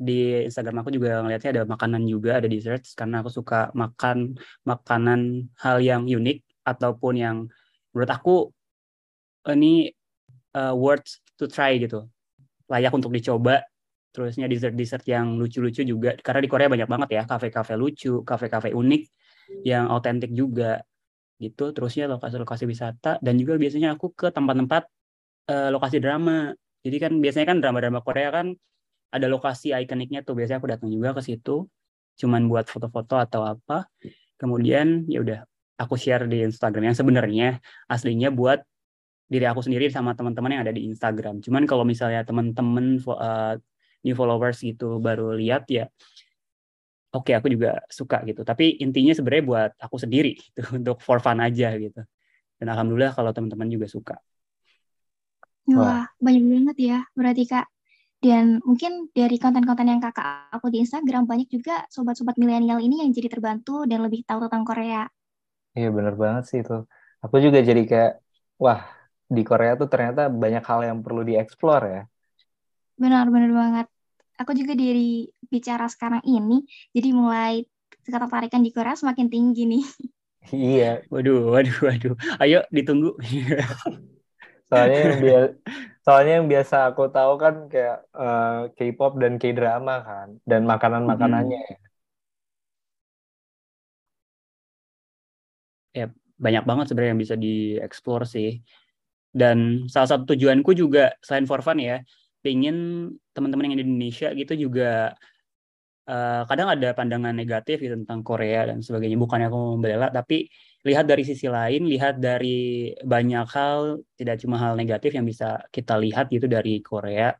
di 0.00 0.46
Instagram 0.46 0.86
aku 0.86 0.94
juga 0.94 1.26
ngelihatnya 1.26 1.50
ada 1.58 1.62
makanan 1.66 2.06
juga, 2.06 2.38
ada 2.38 2.46
dessert 2.46 2.86
karena 2.94 3.20
aku 3.20 3.34
suka 3.34 3.74
makan 3.74 4.38
makanan 4.62 5.50
hal 5.58 5.82
yang 5.82 6.06
unik 6.06 6.46
ataupun 6.62 7.14
yang 7.18 7.36
menurut 7.90 8.10
aku 8.14 8.36
ini 9.50 9.90
uh, 10.56 10.74
worth 10.74 11.20
to 11.36 11.50
try 11.50 11.76
gitu. 11.76 12.06
Layak 12.70 12.94
untuk 12.94 13.10
dicoba. 13.10 13.62
Terusnya 14.10 14.50
dessert-dessert 14.50 15.06
yang 15.06 15.38
lucu-lucu 15.38 15.86
juga 15.86 16.18
karena 16.18 16.42
di 16.42 16.50
Korea 16.50 16.66
banyak 16.66 16.88
banget 16.90 17.08
ya 17.14 17.22
kafe-kafe 17.30 17.78
lucu, 17.78 18.26
kafe-kafe 18.26 18.74
unik 18.74 19.06
yang 19.62 19.86
autentik 19.86 20.34
juga 20.34 20.82
gitu. 21.38 21.70
Terusnya 21.70 22.10
lokasi-lokasi 22.10 22.66
wisata 22.66 23.22
dan 23.22 23.38
juga 23.38 23.54
biasanya 23.54 23.94
aku 23.94 24.10
ke 24.10 24.34
tempat-tempat 24.34 24.82
uh, 25.46 25.70
lokasi 25.70 26.02
drama. 26.02 26.50
Jadi 26.82 26.96
kan 26.98 27.12
biasanya 27.22 27.46
kan 27.54 27.58
drama-drama 27.62 28.02
Korea 28.02 28.34
kan 28.34 28.58
ada 29.10 29.26
lokasi 29.26 29.74
ikoniknya 29.74 30.22
tuh 30.22 30.38
biasanya 30.38 30.62
aku 30.62 30.70
datang 30.70 30.88
juga 30.90 31.14
ke 31.18 31.22
situ 31.22 31.66
cuman 32.18 32.46
buat 32.46 32.70
foto-foto 32.70 33.18
atau 33.18 33.42
apa 33.42 33.90
kemudian 34.38 35.04
ya 35.10 35.20
udah 35.22 35.38
aku 35.80 35.98
share 35.98 36.28
di 36.30 36.46
Instagram 36.46 36.92
yang 36.92 36.96
sebenarnya 36.96 37.48
aslinya 37.90 38.30
buat 38.30 38.62
diri 39.30 39.46
aku 39.46 39.62
sendiri 39.62 39.86
sama 39.94 40.18
teman-teman 40.18 40.58
yang 40.58 40.62
ada 40.66 40.74
di 40.74 40.90
Instagram. 40.90 41.38
Cuman 41.38 41.62
kalau 41.70 41.86
misalnya 41.86 42.26
teman-teman 42.26 42.98
uh, 43.06 43.54
new 44.02 44.14
followers 44.18 44.58
gitu 44.58 44.98
baru 44.98 45.38
lihat 45.38 45.70
ya 45.70 45.86
oke 47.14 47.30
okay, 47.30 47.34
aku 47.38 47.50
juga 47.50 47.82
suka 47.90 48.22
gitu. 48.26 48.42
Tapi 48.42 48.82
intinya 48.82 49.14
sebenarnya 49.14 49.44
buat 49.46 49.72
aku 49.78 49.96
sendiri 50.02 50.34
gitu 50.50 50.62
untuk 50.74 50.98
for 51.02 51.22
fun 51.22 51.38
aja 51.38 51.74
gitu. 51.78 52.02
Dan 52.58 52.66
alhamdulillah 52.70 53.14
kalau 53.14 53.30
teman-teman 53.30 53.70
juga 53.70 53.86
suka. 53.86 54.16
Wah, 55.70 56.10
banyak 56.18 56.44
banget 56.50 56.76
ya 56.82 56.98
berarti 57.14 57.46
Kak. 57.46 57.66
Dan 58.20 58.60
mungkin 58.68 59.08
dari 59.16 59.40
konten-konten 59.40 59.88
yang 59.88 60.02
kakak 60.02 60.52
aku 60.52 60.68
di 60.68 60.84
Instagram, 60.84 61.24
banyak 61.24 61.48
juga 61.48 61.88
sobat-sobat 61.88 62.36
milenial 62.36 62.76
ini 62.76 63.00
yang 63.00 63.16
jadi 63.16 63.32
terbantu 63.32 63.88
dan 63.88 64.04
lebih 64.04 64.28
tahu 64.28 64.44
tentang 64.44 64.60
Korea. 64.60 65.08
Iya 65.72 65.88
bener 65.88 66.20
banget 66.20 66.44
sih 66.52 66.60
itu. 66.60 66.84
Aku 67.24 67.40
juga 67.40 67.64
jadi 67.64 67.80
kayak, 67.88 68.12
wah 68.60 68.84
di 69.30 69.42
Korea 69.46 69.78
tuh 69.78 69.86
ternyata 69.86 70.26
banyak 70.26 70.64
hal 70.66 70.80
yang 70.82 70.98
perlu 71.06 71.22
dieksplor 71.22 71.82
ya. 71.86 72.02
Benar-benar 72.98 73.52
banget. 73.54 73.86
Aku 74.42 74.50
juga 74.58 74.74
dari 74.74 75.30
bicara 75.46 75.86
sekarang 75.86 76.26
ini, 76.26 76.66
jadi 76.90 77.14
mulai 77.14 77.62
ketertarikan 78.02 78.64
di 78.66 78.74
Korea 78.74 78.98
semakin 78.98 79.30
tinggi 79.30 79.64
nih. 79.70 79.86
Iya. 80.50 81.04
Waduh, 81.12 81.52
waduh, 81.52 81.78
waduh. 81.84 82.16
Ayo 82.40 82.64
ditunggu. 82.72 83.12
Soalnya 84.72 84.98
yang 85.04 85.20
biasa 85.20 85.48
soalnya 86.00 86.32
yang 86.40 86.48
biasa 86.48 86.90
aku 86.90 87.12
tahu 87.12 87.36
kan 87.36 87.68
kayak 87.68 88.08
uh, 88.16 88.72
K-pop 88.72 89.20
dan 89.20 89.36
K-drama 89.36 90.00
kan 90.00 90.28
dan 90.48 90.64
makanan-makanannya 90.64 91.60
hmm. 91.60 91.76
ya. 95.92 96.06
banyak 96.40 96.64
banget 96.64 96.84
sebenarnya 96.88 97.12
yang 97.12 97.20
bisa 97.20 97.36
dieksplor 97.36 98.24
sih. 98.24 98.64
Dan 99.30 99.86
salah 99.86 100.10
satu 100.10 100.34
tujuanku 100.34 100.74
juga 100.74 101.14
selain 101.22 101.46
for 101.46 101.62
fun 101.62 101.78
ya, 101.78 102.02
pengen 102.42 103.08
teman-teman 103.30 103.70
yang 103.70 103.76
di 103.78 103.84
Indonesia 103.86 104.28
gitu 104.34 104.52
juga 104.58 105.14
uh, 106.10 106.42
kadang 106.50 106.72
ada 106.72 106.90
pandangan 106.96 107.30
negatif 107.30 107.78
gitu 107.78 107.94
tentang 107.94 108.26
Korea 108.26 108.66
dan 108.66 108.82
sebagainya. 108.82 109.14
Bukannya 109.20 109.46
aku 109.46 109.78
membela, 109.78 110.10
tapi 110.10 110.50
lihat 110.82 111.04
dari 111.06 111.22
sisi 111.22 111.46
lain, 111.46 111.86
lihat 111.86 112.18
dari 112.18 112.90
banyak 113.04 113.46
hal, 113.52 114.00
tidak 114.16 114.40
cuma 114.40 114.56
hal 114.56 114.74
negatif 114.74 115.12
yang 115.12 115.28
bisa 115.28 115.60
kita 115.68 115.94
lihat 116.00 116.32
gitu 116.32 116.48
dari 116.48 116.80
Korea, 116.80 117.30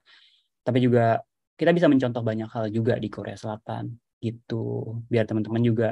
tapi 0.60 0.78
juga 0.84 1.24
kita 1.56 1.72
bisa 1.72 1.88
mencontoh 1.88 2.20
banyak 2.20 2.48
hal 2.52 2.68
juga 2.68 3.00
di 3.00 3.08
Korea 3.08 3.36
Selatan 3.36 3.96
gitu, 4.20 5.00
biar 5.08 5.24
teman-teman 5.24 5.64
juga 5.64 5.88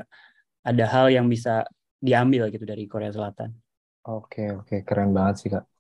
ada 0.61 0.85
hal 0.85 1.09
yang 1.09 1.25
bisa 1.26 1.64
diambil 1.99 2.52
gitu 2.52 2.69
dari 2.69 2.85
Korea 2.85 3.09
Selatan. 3.09 3.57
Oke, 4.05 4.52
oke, 4.52 4.85
keren 4.85 5.17
banget 5.17 5.35
sih 5.40 5.49
kak. 5.49 5.77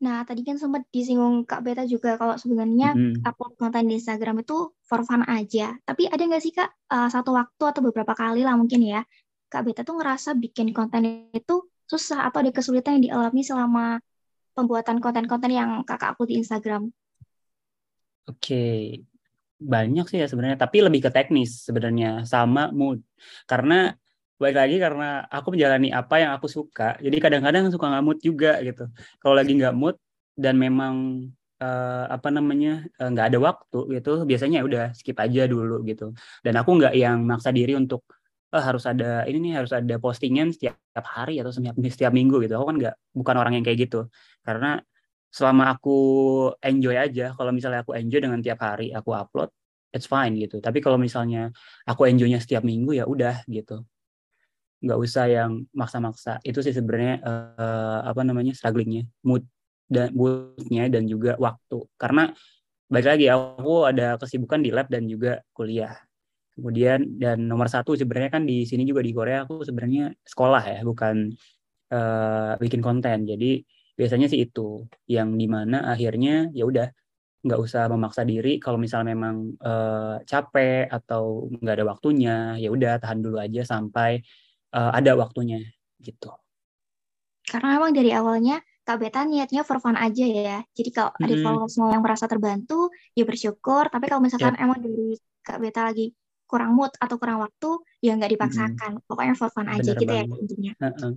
Nah, 0.00 0.24
tadi 0.24 0.40
kan 0.40 0.56
sempat 0.56 0.88
disinggung 0.88 1.44
Kak 1.44 1.60
Beta 1.60 1.84
juga 1.84 2.16
kalau 2.16 2.32
sebenarnya 2.40 2.96
mm 2.96 3.20
-hmm. 3.20 3.28
upload 3.28 3.52
konten 3.60 3.84
di 3.84 4.00
Instagram 4.00 4.40
itu 4.40 4.72
for 4.80 5.04
fun 5.04 5.20
aja. 5.28 5.76
Tapi 5.84 6.08
ada 6.08 6.22
nggak 6.24 6.40
sih 6.40 6.56
Kak 6.56 6.70
uh, 6.88 7.08
satu 7.12 7.36
waktu 7.36 7.62
atau 7.68 7.80
beberapa 7.84 8.16
kali 8.16 8.40
lah 8.40 8.56
mungkin 8.56 8.80
ya 8.80 9.04
Kak 9.52 9.66
Beta 9.66 9.84
tuh 9.84 10.00
ngerasa 10.00 10.38
bikin 10.40 10.72
konten 10.72 11.28
itu 11.36 11.68
susah 11.84 12.30
atau 12.30 12.40
ada 12.40 12.54
kesulitan 12.54 12.96
yang 12.96 13.04
dialami 13.12 13.42
selama 13.42 13.98
pembuatan 14.54 15.02
konten-konten 15.02 15.50
yang 15.50 15.82
kakak 15.82 16.14
aku 16.14 16.30
di 16.30 16.38
Instagram? 16.38 16.86
Oke, 18.30 19.02
banyak 19.58 20.06
sih 20.06 20.22
ya 20.22 20.30
sebenarnya, 20.30 20.56
tapi 20.56 20.86
lebih 20.86 21.04
ke 21.04 21.10
teknis 21.10 21.66
sebenarnya 21.66 22.22
sama 22.24 22.70
mood. 22.70 23.02
Karena 23.44 23.90
baik 24.40 24.56
lagi 24.56 24.76
karena 24.80 25.28
aku 25.28 25.52
menjalani 25.52 25.88
apa 25.92 26.14
yang 26.22 26.30
aku 26.36 26.48
suka, 26.48 26.96
jadi 27.04 27.16
kadang-kadang 27.20 27.68
suka 27.68 27.86
nggak 27.92 28.04
mood 28.08 28.18
juga 28.24 28.56
gitu. 28.64 28.88
Kalau 29.20 29.34
lagi 29.36 29.52
nggak 29.52 29.74
mood 29.76 29.96
dan 30.32 30.56
memang 30.56 30.94
uh, 31.60 32.04
apa 32.08 32.28
namanya 32.32 32.88
eh, 32.88 33.08
nggak 33.12 33.26
uh, 33.26 33.30
ada 33.30 33.38
waktu 33.38 33.78
gitu, 34.00 34.24
biasanya 34.24 34.54
ya 34.60 34.64
udah 34.64 34.84
skip 34.96 35.16
aja 35.20 35.44
dulu 35.44 35.84
gitu. 35.84 36.16
Dan 36.40 36.56
aku 36.56 36.70
nggak 36.80 36.94
yang 36.96 37.20
maksa 37.28 37.52
diri 37.52 37.76
untuk 37.76 38.00
oh, 38.56 38.62
harus 38.64 38.84
ada 38.88 39.28
ini 39.28 39.52
nih 39.52 39.52
harus 39.60 39.72
ada 39.76 39.94
postingan 40.00 40.56
setiap, 40.56 40.74
setiap 40.80 41.06
hari 41.06 41.36
atau 41.44 41.52
setiap 41.52 41.76
setiap 41.92 42.12
minggu 42.16 42.40
gitu. 42.44 42.56
Aku 42.56 42.66
kan 42.70 42.76
nggak 42.80 42.94
bukan 43.12 43.34
orang 43.36 43.52
yang 43.60 43.64
kayak 43.68 43.78
gitu. 43.92 44.08
Karena 44.40 44.80
selama 45.30 45.76
aku 45.76 45.98
enjoy 46.64 46.96
aja, 46.96 47.36
kalau 47.38 47.52
misalnya 47.54 47.84
aku 47.84 47.92
enjoy 47.94 48.20
dengan 48.24 48.40
tiap 48.42 48.58
hari 48.64 48.90
aku 48.96 49.12
upload, 49.14 49.52
it's 49.94 50.08
fine 50.08 50.34
gitu. 50.40 50.58
Tapi 50.64 50.78
kalau 50.82 50.96
misalnya 50.96 51.52
aku 51.86 52.08
enjoynya 52.10 52.40
setiap 52.42 52.64
minggu 52.64 52.96
ya 52.98 53.04
udah 53.06 53.44
gitu. 53.46 53.84
Nggak 54.80 54.98
usah 54.98 55.24
yang 55.28 55.64
maksa-maksa. 55.76 56.40
Itu 56.44 56.64
sih 56.64 56.72
sebenarnya 56.72 57.20
uh, 57.24 58.00
apa 58.10 58.24
namanya 58.24 58.56
strugglingnya, 58.56 59.04
mood 59.24 59.44
dan 59.86 60.12
moodnya 60.16 60.88
dan 60.88 61.04
juga 61.04 61.36
waktu. 61.36 61.84
Karena 62.00 62.32
baik 62.90 63.06
lagi 63.06 63.26
aku 63.30 63.86
ada 63.86 64.16
kesibukan 64.18 64.60
di 64.64 64.70
lab 64.74 64.90
dan 64.90 65.06
juga 65.06 65.44
kuliah 65.54 65.94
Kemudian 66.60 67.16
dan 67.16 67.48
nomor 67.48 67.72
satu 67.72 67.96
sebenarnya 67.96 68.36
kan 68.36 68.44
di 68.44 68.68
sini 68.68 68.84
juga 68.84 69.00
di 69.00 69.16
Korea 69.16 69.48
aku 69.48 69.64
sebenarnya 69.64 70.12
sekolah 70.28 70.62
ya, 70.68 70.78
bukan 70.84 71.32
uh, 71.88 72.52
bikin 72.60 72.84
konten. 72.84 73.24
Jadi 73.24 73.64
biasanya 73.96 74.28
sih 74.28 74.44
itu 74.44 74.84
yang 75.08 75.40
di 75.40 75.48
mana 75.48 75.88
akhirnya 75.88 76.52
ya 76.52 76.68
udah 76.68 76.92
nggak 77.40 77.60
usah 77.64 77.88
memaksa 77.88 78.28
diri 78.28 78.60
kalau 78.60 78.76
misalnya 78.76 79.16
memang 79.16 79.56
uh, 79.64 80.20
capek 80.28 80.92
atau 80.92 81.48
nggak 81.48 81.74
ada 81.80 81.86
waktunya 81.88 82.36
ya 82.60 82.68
udah 82.68 83.00
tahan 83.00 83.24
dulu 83.24 83.40
aja 83.40 83.64
sampai 83.64 84.20
uh, 84.74 84.92
ada 84.94 85.14
waktunya 85.18 85.60
gitu. 86.00 86.32
Karena 87.46 87.78
emang 87.78 87.92
dari 87.92 88.14
awalnya 88.14 88.62
Kak 88.86 88.98
Beta 88.98 89.22
niatnya 89.22 89.62
for 89.62 89.78
fun 89.78 89.94
aja 89.94 90.24
ya. 90.26 90.58
Jadi 90.74 90.90
kalau 90.90 91.12
hmm. 91.14 91.24
ada 91.26 91.34
followers 91.42 91.76
yang 91.78 92.02
merasa 92.02 92.26
terbantu, 92.26 92.90
ya 93.14 93.22
bersyukur. 93.22 93.86
Tapi 93.86 94.10
kalau 94.10 94.22
misalkan 94.24 94.56
yep. 94.58 94.64
emang 94.64 94.78
dari 94.82 95.14
Kak 95.46 95.58
Beta 95.62 95.86
lagi 95.86 96.10
kurang 96.50 96.74
mood 96.74 96.90
atau 96.98 97.14
kurang 97.14 97.46
waktu 97.46 97.78
ya 98.02 98.18
nggak 98.18 98.34
dipaksakan 98.34 98.98
hmm. 98.98 99.06
pokoknya 99.06 99.34
for 99.38 99.54
fun 99.54 99.70
aja 99.70 99.94
Bener 99.94 100.02
gitu 100.02 100.10
ya, 100.10 100.26
banget. 100.26 100.34
ya 100.34 100.42
intinya 100.42 100.72
uh 100.82 100.86
-uh. 100.90 101.12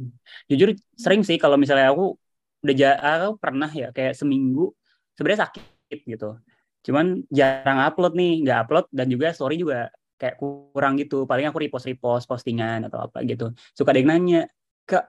jujur 0.45 0.69
sering 0.93 1.25
sih 1.25 1.41
kalau 1.41 1.57
misalnya 1.57 1.89
aku 1.89 2.13
udah 2.61 2.93
aku 3.01 3.41
pernah 3.41 3.71
ya 3.73 3.89
kayak 3.89 4.13
seminggu 4.13 4.77
sebenarnya 5.17 5.49
sakit 5.49 5.99
gitu 6.05 6.37
cuman 6.85 7.25
jarang 7.33 7.81
upload 7.81 8.13
nih 8.13 8.45
nggak 8.45 8.59
upload 8.69 8.85
dan 8.93 9.09
juga 9.09 9.33
story 9.33 9.57
juga 9.57 9.89
kayak 10.19 10.35
kurang 10.39 10.99
gitu. 11.01 11.25
Paling 11.29 11.49
aku 11.49 11.57
repost 11.63 11.85
repost 11.89 12.25
postingan 12.29 12.87
atau 12.87 13.09
apa 13.09 13.21
gitu. 13.27 13.51
Suka 13.75 13.91
ada 13.91 13.99
yang 13.99 14.09
nanya 14.13 14.41
ke 14.87 14.99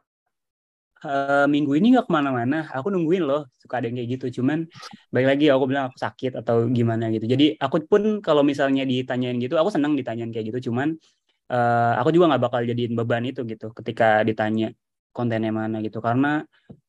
uh, 1.04 1.46
minggu 1.46 1.72
ini 1.78 1.94
nggak 1.94 2.06
ke 2.08 2.12
mana-mana? 2.12 2.66
Aku 2.72 2.88
nungguin 2.90 3.24
loh. 3.24 3.46
Suka 3.60 3.80
ada 3.80 3.86
yang 3.88 3.96
kayak 4.00 4.10
gitu. 4.18 4.40
Cuman 4.40 4.66
baik 5.14 5.26
lagi 5.36 5.46
aku 5.52 5.64
bilang 5.70 5.92
aku 5.92 5.96
sakit 6.00 6.40
atau 6.40 6.66
gimana 6.72 7.12
gitu. 7.14 7.26
Jadi 7.28 7.54
aku 7.60 7.84
pun 7.86 8.24
kalau 8.24 8.42
misalnya 8.42 8.82
ditanyain 8.88 9.36
gitu 9.38 9.54
aku 9.60 9.70
senang 9.70 9.94
ditanyain 9.94 10.30
kayak 10.32 10.50
gitu. 10.50 10.70
Cuman 10.72 10.96
uh, 11.52 11.92
aku 12.00 12.10
juga 12.14 12.34
nggak 12.34 12.42
bakal 12.42 12.60
jadiin 12.64 12.92
beban 12.98 13.24
itu 13.28 13.44
gitu 13.46 13.70
ketika 13.76 14.24
ditanya 14.24 14.72
kontennya 15.14 15.52
mana 15.54 15.78
gitu. 15.84 16.02
Karena 16.02 16.42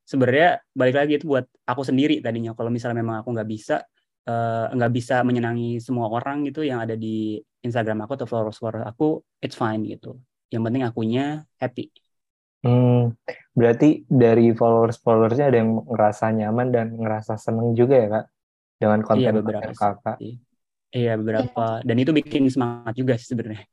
sebenarnya 0.05 0.61
balik 0.73 0.95
lagi 0.97 1.13
itu 1.21 1.25
buat 1.29 1.45
aku 1.67 1.81
sendiri 1.85 2.21
tadinya. 2.25 2.57
Kalau 2.57 2.71
misalnya 2.73 3.01
memang 3.03 3.21
aku 3.21 3.29
nggak 3.35 3.49
bisa 3.49 3.85
nggak 4.73 4.91
uh, 4.91 4.95
bisa 4.95 5.21
menyenangi 5.21 5.77
semua 5.77 6.09
orang 6.09 6.49
gitu 6.49 6.65
yang 6.65 6.81
ada 6.81 6.97
di 6.97 7.37
Instagram 7.61 8.09
aku 8.09 8.17
atau 8.17 8.27
followers 8.29 8.57
followers 8.57 8.89
aku 8.89 9.21
it's 9.37 9.53
fine 9.53 9.85
gitu 9.85 10.17
yang 10.49 10.65
penting 10.65 10.81
akunya 10.81 11.45
happy 11.61 11.93
Hmm, 12.65 13.13
berarti 13.53 14.09
dari 14.09 14.49
followers-followersnya 14.49 15.53
ada 15.53 15.57
yang 15.61 15.85
ngerasa 15.85 16.33
nyaman 16.33 16.73
dan 16.73 16.97
ngerasa 16.97 17.37
seneng 17.37 17.77
juga 17.77 17.93
ya 17.93 18.07
kak 18.09 18.25
dengan 18.81 18.99
konten 19.05 19.21
iya, 19.21 19.37
beberapa 19.37 19.69
kakak. 19.69 20.17
Iya 20.89 21.13
beberapa 21.21 21.85
dan 21.85 21.95
itu 22.01 22.09
bikin 22.09 22.49
semangat 22.49 22.97
juga 22.97 23.21
sih 23.21 23.29
sebenarnya. 23.29 23.69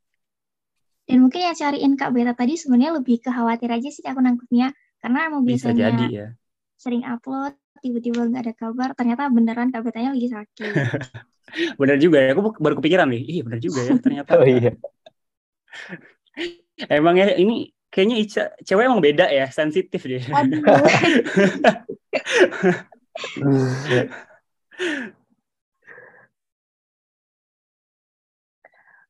Dan 1.08 1.24
mungkin 1.24 1.40
yang 1.40 1.56
cariin 1.56 1.96
kak 1.96 2.12
Beta 2.12 2.36
tadi 2.36 2.60
sebenarnya 2.60 3.00
lebih 3.00 3.24
ke 3.24 3.32
khawatir 3.32 3.72
aja 3.72 3.88
sih 3.88 4.04
aku 4.04 4.20
nangkepnya 4.20 4.76
karena 5.00 5.20
mau 5.32 5.40
biasanya 5.40 5.72
Bisa 5.72 5.84
jadi, 5.88 6.06
ya. 6.12 6.28
sering 6.76 7.02
upload 7.08 7.56
tiba-tiba 7.80 8.28
nggak 8.28 8.42
ada 8.44 8.54
kabar 8.54 8.88
ternyata 8.92 9.32
beneran 9.32 9.72
kak 9.72 9.82
Betanya 9.86 10.12
lagi 10.12 10.28
sakit. 10.28 10.72
bener 11.80 11.96
juga 12.00 12.16
ya 12.22 12.32
aku 12.32 12.56
baru 12.56 12.74
kepikiran 12.80 13.08
nih 13.12 13.22
iya 13.28 13.42
bener 13.44 13.60
juga 13.60 13.80
ya 13.84 13.92
ternyata. 13.98 14.30
oh 14.40 14.46
iya. 14.46 14.72
Emangnya 16.88 17.36
ini 17.36 17.70
kayaknya 17.92 18.16
Ica 18.18 18.42
cewek 18.64 18.88
emang 18.88 19.04
beda 19.04 19.28
ya, 19.28 19.46
sensitif 19.52 20.00
dia. 20.08 20.24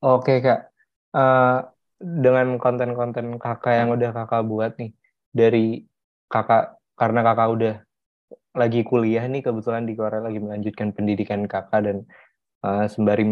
Oke 0.03 0.43
kak, 0.43 0.75
uh, 1.15 1.63
dengan 2.03 2.59
konten-konten 2.59 3.39
kakak 3.39 3.75
yang 3.79 3.95
udah 3.95 4.11
kakak 4.11 4.43
buat 4.43 4.75
nih 4.75 4.91
dari 5.31 5.87
kakak 6.27 6.75
karena 6.99 7.23
kakak 7.23 7.49
udah 7.55 7.75
lagi 8.53 8.85
kuliah 8.85 9.25
nih 9.25 9.41
kebetulan 9.41 9.89
di 9.89 9.97
Korea 9.97 10.21
lagi 10.21 10.41
melanjutkan 10.41 10.93
pendidikan 10.93 11.49
kakak 11.49 11.81
dan 11.89 11.97
uh, 12.61 12.85
sembari 12.85 13.25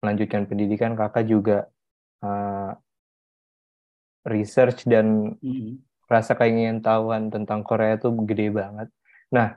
melanjutkan 0.00 0.48
pendidikan 0.48 0.96
kakak 0.96 1.28
juga 1.28 1.68
uh, 2.24 2.72
research 4.26 4.88
dan 4.88 5.36
mm-hmm. 5.38 5.80
rasa 6.08 6.34
keingin 6.34 6.80
tahuan 6.80 7.28
tentang 7.28 7.62
Korea 7.62 8.00
itu 8.00 8.10
gede 8.26 8.50
banget. 8.50 8.88
Nah, 9.30 9.54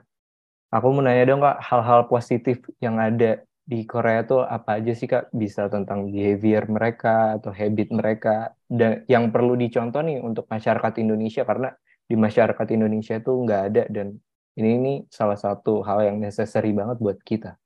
aku 0.70 0.86
mau 0.94 1.02
nanya 1.02 1.24
dong 1.26 1.42
kak, 1.42 1.58
hal-hal 1.64 2.06
positif 2.06 2.62
yang 2.78 3.00
ada 3.00 3.42
di 3.66 3.86
Korea 3.86 4.26
tuh 4.26 4.46
apa 4.46 4.78
aja 4.78 4.92
sih 4.94 5.10
kak? 5.10 5.30
Bisa 5.34 5.66
tentang 5.72 6.10
behavior 6.10 6.66
mereka 6.70 7.38
atau 7.38 7.50
habit 7.50 7.88
mereka 7.90 8.54
dan 8.70 9.02
yang 9.10 9.32
perlu 9.34 9.58
dicontoh 9.58 10.02
nih 10.02 10.22
untuk 10.22 10.46
masyarakat 10.50 10.92
Indonesia 11.02 11.42
karena 11.42 11.70
di 12.10 12.18
masyarakat 12.18 12.66
Indonesia 12.74 13.14
itu 13.22 13.30
nggak 13.30 13.62
ada 13.70 13.82
dan 13.86 14.18
ini 14.60 14.70
ini 14.76 14.94
salah 15.08 15.40
satu 15.40 15.80
hal 15.80 16.04
yang 16.04 16.16
necessary 16.20 16.70
banget 16.76 17.00
buat 17.00 17.18
kita. 17.24 17.56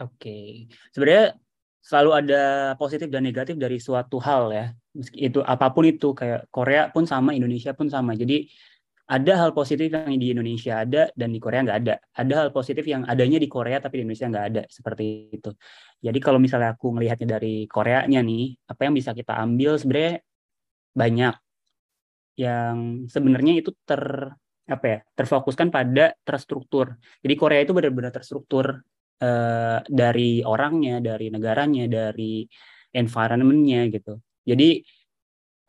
Oke, 0.00 0.66
sebenarnya 0.90 1.36
selalu 1.82 2.10
ada 2.14 2.42
positif 2.78 3.10
dan 3.12 3.22
negatif 3.26 3.54
dari 3.60 3.76
suatu 3.76 4.16
hal 4.22 4.50
ya. 4.50 4.66
Meski 4.96 5.28
itu 5.28 5.44
apa 5.44 5.68
pun 5.70 5.84
itu 5.84 6.16
kayak 6.16 6.48
Korea 6.48 6.88
pun 6.88 7.04
sama, 7.04 7.36
Indonesia 7.36 7.76
pun 7.76 7.92
sama. 7.92 8.16
Jadi 8.16 8.48
ada 9.12 9.32
hal 9.44 9.50
positif 9.52 9.92
yang 9.92 10.16
di 10.16 10.32
Indonesia 10.32 10.80
ada 10.86 11.12
dan 11.12 11.28
di 11.34 11.38
Korea 11.42 11.60
nggak 11.66 11.78
ada. 11.84 11.94
Ada 12.16 12.34
hal 12.38 12.48
positif 12.54 12.86
yang 12.88 13.04
adanya 13.04 13.36
di 13.36 13.50
Korea 13.50 13.76
tapi 13.82 14.00
di 14.00 14.08
Indonesia 14.08 14.26
nggak 14.30 14.46
ada 14.54 14.62
seperti 14.70 15.36
itu. 15.36 15.50
Jadi 16.00 16.18
kalau 16.22 16.38
misalnya 16.40 16.72
aku 16.72 16.94
melihatnya 16.94 17.36
dari 17.36 17.68
Koreanya 17.68 18.24
nih, 18.24 18.56
apa 18.70 18.80
yang 18.88 18.94
bisa 18.96 19.10
kita 19.12 19.36
ambil 19.36 19.76
sebenarnya 19.76 20.24
banyak 20.96 21.34
yang 22.40 23.04
sebenarnya 23.12 23.52
itu 23.60 23.70
ter 23.84 24.32
apa 24.68 24.86
ya 24.86 24.98
terfokuskan 25.18 25.68
pada 25.74 26.14
terstruktur. 26.22 26.94
Jadi 27.18 27.34
Korea 27.34 27.60
itu 27.66 27.74
benar-benar 27.74 28.14
terstruktur 28.14 28.82
uh, 29.22 29.78
dari 29.82 30.42
orangnya, 30.46 31.02
dari 31.02 31.30
negaranya, 31.34 31.90
dari 31.90 32.46
environmentnya 32.94 33.90
gitu. 33.90 34.22
Jadi 34.46 34.82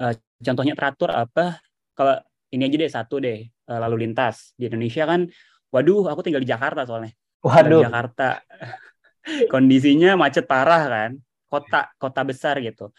uh, 0.01 0.13
contohnya 0.41 0.73
teratur 0.77 1.09
apa? 1.09 1.57
Kalau 1.93 2.17
ini 2.53 2.69
aja 2.69 2.77
deh 2.77 2.91
satu 2.91 3.15
deh 3.21 3.45
uh, 3.69 3.79
lalu 3.81 4.09
lintas 4.09 4.53
di 4.53 4.69
Indonesia 4.69 5.09
kan, 5.09 5.25
waduh 5.73 6.09
aku 6.09 6.21
tinggal 6.25 6.41
di 6.41 6.49
Jakarta 6.49 6.85
soalnya. 6.85 7.13
Waduh. 7.41 7.81
Di 7.81 7.85
Jakarta 7.89 8.41
kondisinya 9.53 10.13
macet 10.19 10.45
parah 10.45 10.83
kan, 10.85 11.11
kota 11.49 11.89
kota 11.97 12.21
besar 12.21 12.61
gitu. 12.61 12.93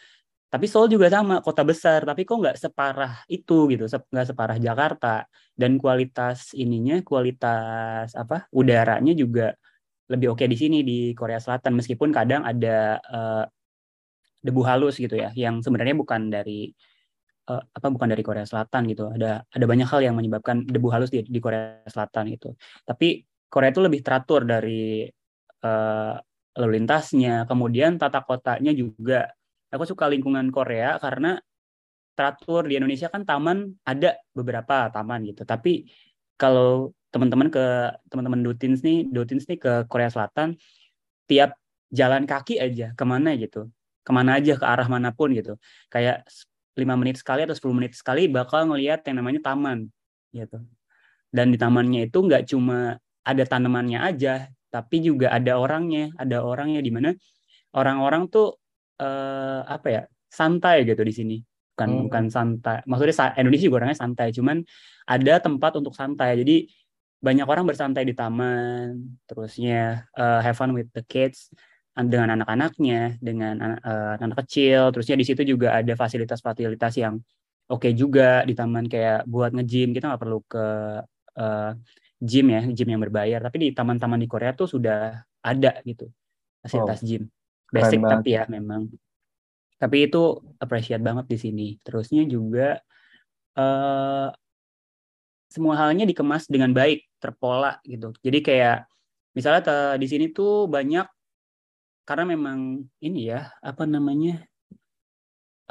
Tapi 0.54 0.70
Seoul 0.70 0.86
juga 0.86 1.10
sama, 1.10 1.42
kota 1.42 1.66
besar, 1.66 2.06
tapi 2.06 2.22
kok 2.22 2.38
nggak 2.38 2.54
separah 2.54 3.26
itu 3.26 3.66
gitu, 3.74 3.90
nggak 3.90 4.26
separah 4.30 4.54
Jakarta. 4.62 5.26
Dan 5.50 5.82
kualitas 5.82 6.54
ininya, 6.54 7.02
kualitas 7.02 8.14
apa 8.14 8.46
udaranya 8.54 9.18
juga 9.18 9.50
lebih 10.06 10.30
oke 10.30 10.46
di 10.46 10.54
sini 10.54 10.86
di 10.86 11.10
Korea 11.10 11.42
Selatan. 11.42 11.74
Meskipun 11.74 12.14
kadang 12.14 12.46
ada 12.46 13.02
uh, 13.02 13.44
debu 14.46 14.62
halus 14.62 15.02
gitu 15.02 15.18
ya 15.18 15.34
yang 15.34 15.58
sebenarnya 15.58 15.98
bukan 15.98 16.30
dari 16.30 16.70
uh, 17.50 17.58
apa 17.58 17.86
bukan 17.90 18.14
dari 18.14 18.22
Korea 18.22 18.46
Selatan 18.46 18.86
gitu. 18.94 19.10
Ada 19.10 19.42
ada 19.42 19.64
banyak 19.66 19.90
hal 19.90 20.06
yang 20.06 20.14
menyebabkan 20.14 20.70
debu 20.70 20.86
halus 20.94 21.10
di, 21.10 21.26
di 21.26 21.42
Korea 21.42 21.82
Selatan 21.90 22.30
itu. 22.30 22.54
Tapi 22.86 23.26
Korea 23.50 23.74
itu 23.74 23.82
lebih 23.82 24.06
teratur 24.06 24.46
dari 24.46 25.02
uh, 25.66 26.14
lalu 26.62 26.70
lintasnya. 26.78 27.42
Kemudian 27.50 27.98
tata 27.98 28.22
kotanya 28.22 28.70
juga 28.70 29.34
aku 29.74 29.84
suka 29.90 30.06
lingkungan 30.06 30.54
Korea 30.54 30.96
karena 31.02 31.42
teratur 32.14 32.70
di 32.70 32.78
Indonesia 32.78 33.10
kan 33.10 33.26
taman 33.26 33.74
ada 33.82 34.14
beberapa 34.30 34.86
taman 34.94 35.26
gitu. 35.26 35.42
Tapi 35.42 35.90
kalau 36.38 36.94
teman-teman 37.10 37.50
ke 37.50 37.90
teman-teman 38.10 38.40
Dutins 38.42 38.82
nih, 38.86 39.06
Dutins 39.10 39.46
nih 39.50 39.58
ke 39.58 39.72
Korea 39.90 40.10
Selatan, 40.10 40.54
tiap 41.26 41.58
jalan 41.90 42.26
kaki 42.26 42.58
aja 42.58 42.94
ke 42.94 43.04
mana 43.06 43.34
gitu, 43.38 43.70
ke 44.02 44.10
mana 44.14 44.38
aja 44.38 44.58
ke 44.58 44.66
arah 44.66 44.86
mana 44.90 45.14
pun 45.14 45.30
gitu, 45.30 45.58
kayak 45.90 46.26
lima 46.74 46.98
menit 46.98 47.22
sekali 47.22 47.46
atau 47.46 47.54
10 47.54 47.70
menit 47.70 47.94
sekali 47.94 48.26
bakal 48.26 48.66
ngelihat 48.66 49.06
yang 49.06 49.22
namanya 49.22 49.40
taman 49.46 49.90
gitu. 50.34 50.58
Dan 51.30 51.54
di 51.54 51.58
tamannya 51.58 52.10
itu 52.10 52.18
nggak 52.18 52.50
cuma 52.50 52.98
ada 53.22 53.42
tanamannya 53.46 54.02
aja, 54.02 54.50
tapi 54.70 55.02
juga 55.02 55.30
ada 55.30 55.58
orangnya, 55.58 56.10
ada 56.18 56.42
orangnya 56.42 56.82
di 56.82 56.90
mana 56.90 57.10
orang-orang 57.74 58.26
tuh 58.26 58.58
eh, 59.00 59.60
apa 59.64 59.88
ya 59.90 60.02
santai 60.28 60.84
gitu 60.86 61.02
di 61.02 61.14
sini. 61.14 61.36
Bukan 61.74 61.88
hmm. 61.90 62.02
bukan 62.06 62.24
santai. 62.30 62.78
Maksudnya 62.86 63.34
Indonesia 63.38 63.66
juga 63.66 63.78
orangnya 63.82 63.98
santai 63.98 64.30
cuman 64.30 64.62
ada 65.10 65.34
tempat 65.42 65.72
untuk 65.78 65.94
santai. 65.94 66.38
Jadi 66.38 66.70
banyak 67.24 67.46
orang 67.48 67.64
bersantai 67.64 68.04
di 68.04 68.12
taman, 68.12 69.16
terusnya 69.24 70.04
uh, 70.12 70.44
have 70.44 70.60
fun 70.60 70.76
with 70.76 70.92
the 70.92 71.00
kids 71.08 71.48
dengan 71.96 72.36
anak-anaknya, 72.36 73.16
dengan 73.22 73.80
uh, 73.80 74.20
anak 74.20 74.44
kecil, 74.44 74.92
terusnya 74.92 75.16
di 75.16 75.24
situ 75.24 75.40
juga 75.46 75.72
ada 75.78 75.96
fasilitas-fasilitas 75.96 77.00
yang 77.00 77.16
oke 77.70 77.86
okay 77.86 77.92
juga 77.96 78.44
di 78.44 78.52
taman 78.52 78.90
kayak 78.90 79.24
buat 79.24 79.56
nge-gym, 79.56 79.96
kita 79.96 80.10
nggak 80.10 80.22
perlu 80.26 80.44
ke 80.44 80.66
uh, 81.38 81.70
gym 82.20 82.46
ya, 82.52 82.62
gym 82.74 82.88
yang 82.92 83.00
berbayar, 83.00 83.40
tapi 83.40 83.56
di 83.56 83.68
taman-taman 83.72 84.20
di 84.20 84.28
Korea 84.28 84.52
tuh 84.52 84.68
sudah 84.68 85.22
ada 85.40 85.72
gitu 85.86 86.10
fasilitas 86.60 87.00
oh, 87.00 87.06
gym, 87.08 87.22
basic 87.74 87.98
tapi 87.98 88.38
ya 88.38 88.46
memang. 88.46 88.86
Tapi 89.74 90.06
itu 90.06 90.38
appreciate 90.62 91.02
banget 91.02 91.26
di 91.26 91.38
sini. 91.42 91.68
Terusnya 91.82 92.22
juga 92.24 92.78
uh, 93.58 94.30
semua 95.50 95.74
halnya 95.78 96.06
dikemas 96.06 96.46
dengan 96.46 96.70
baik, 96.70 97.04
terpola 97.18 97.82
gitu. 97.82 98.14
Jadi 98.22 98.38
kayak 98.40 98.86
misalnya 99.34 99.98
di 99.98 100.06
sini 100.06 100.30
tuh 100.30 100.70
banyak 100.70 101.04
karena 102.06 102.24
memang 102.36 102.84
ini 103.02 103.32
ya 103.32 103.50
apa 103.64 103.88
namanya 103.88 104.44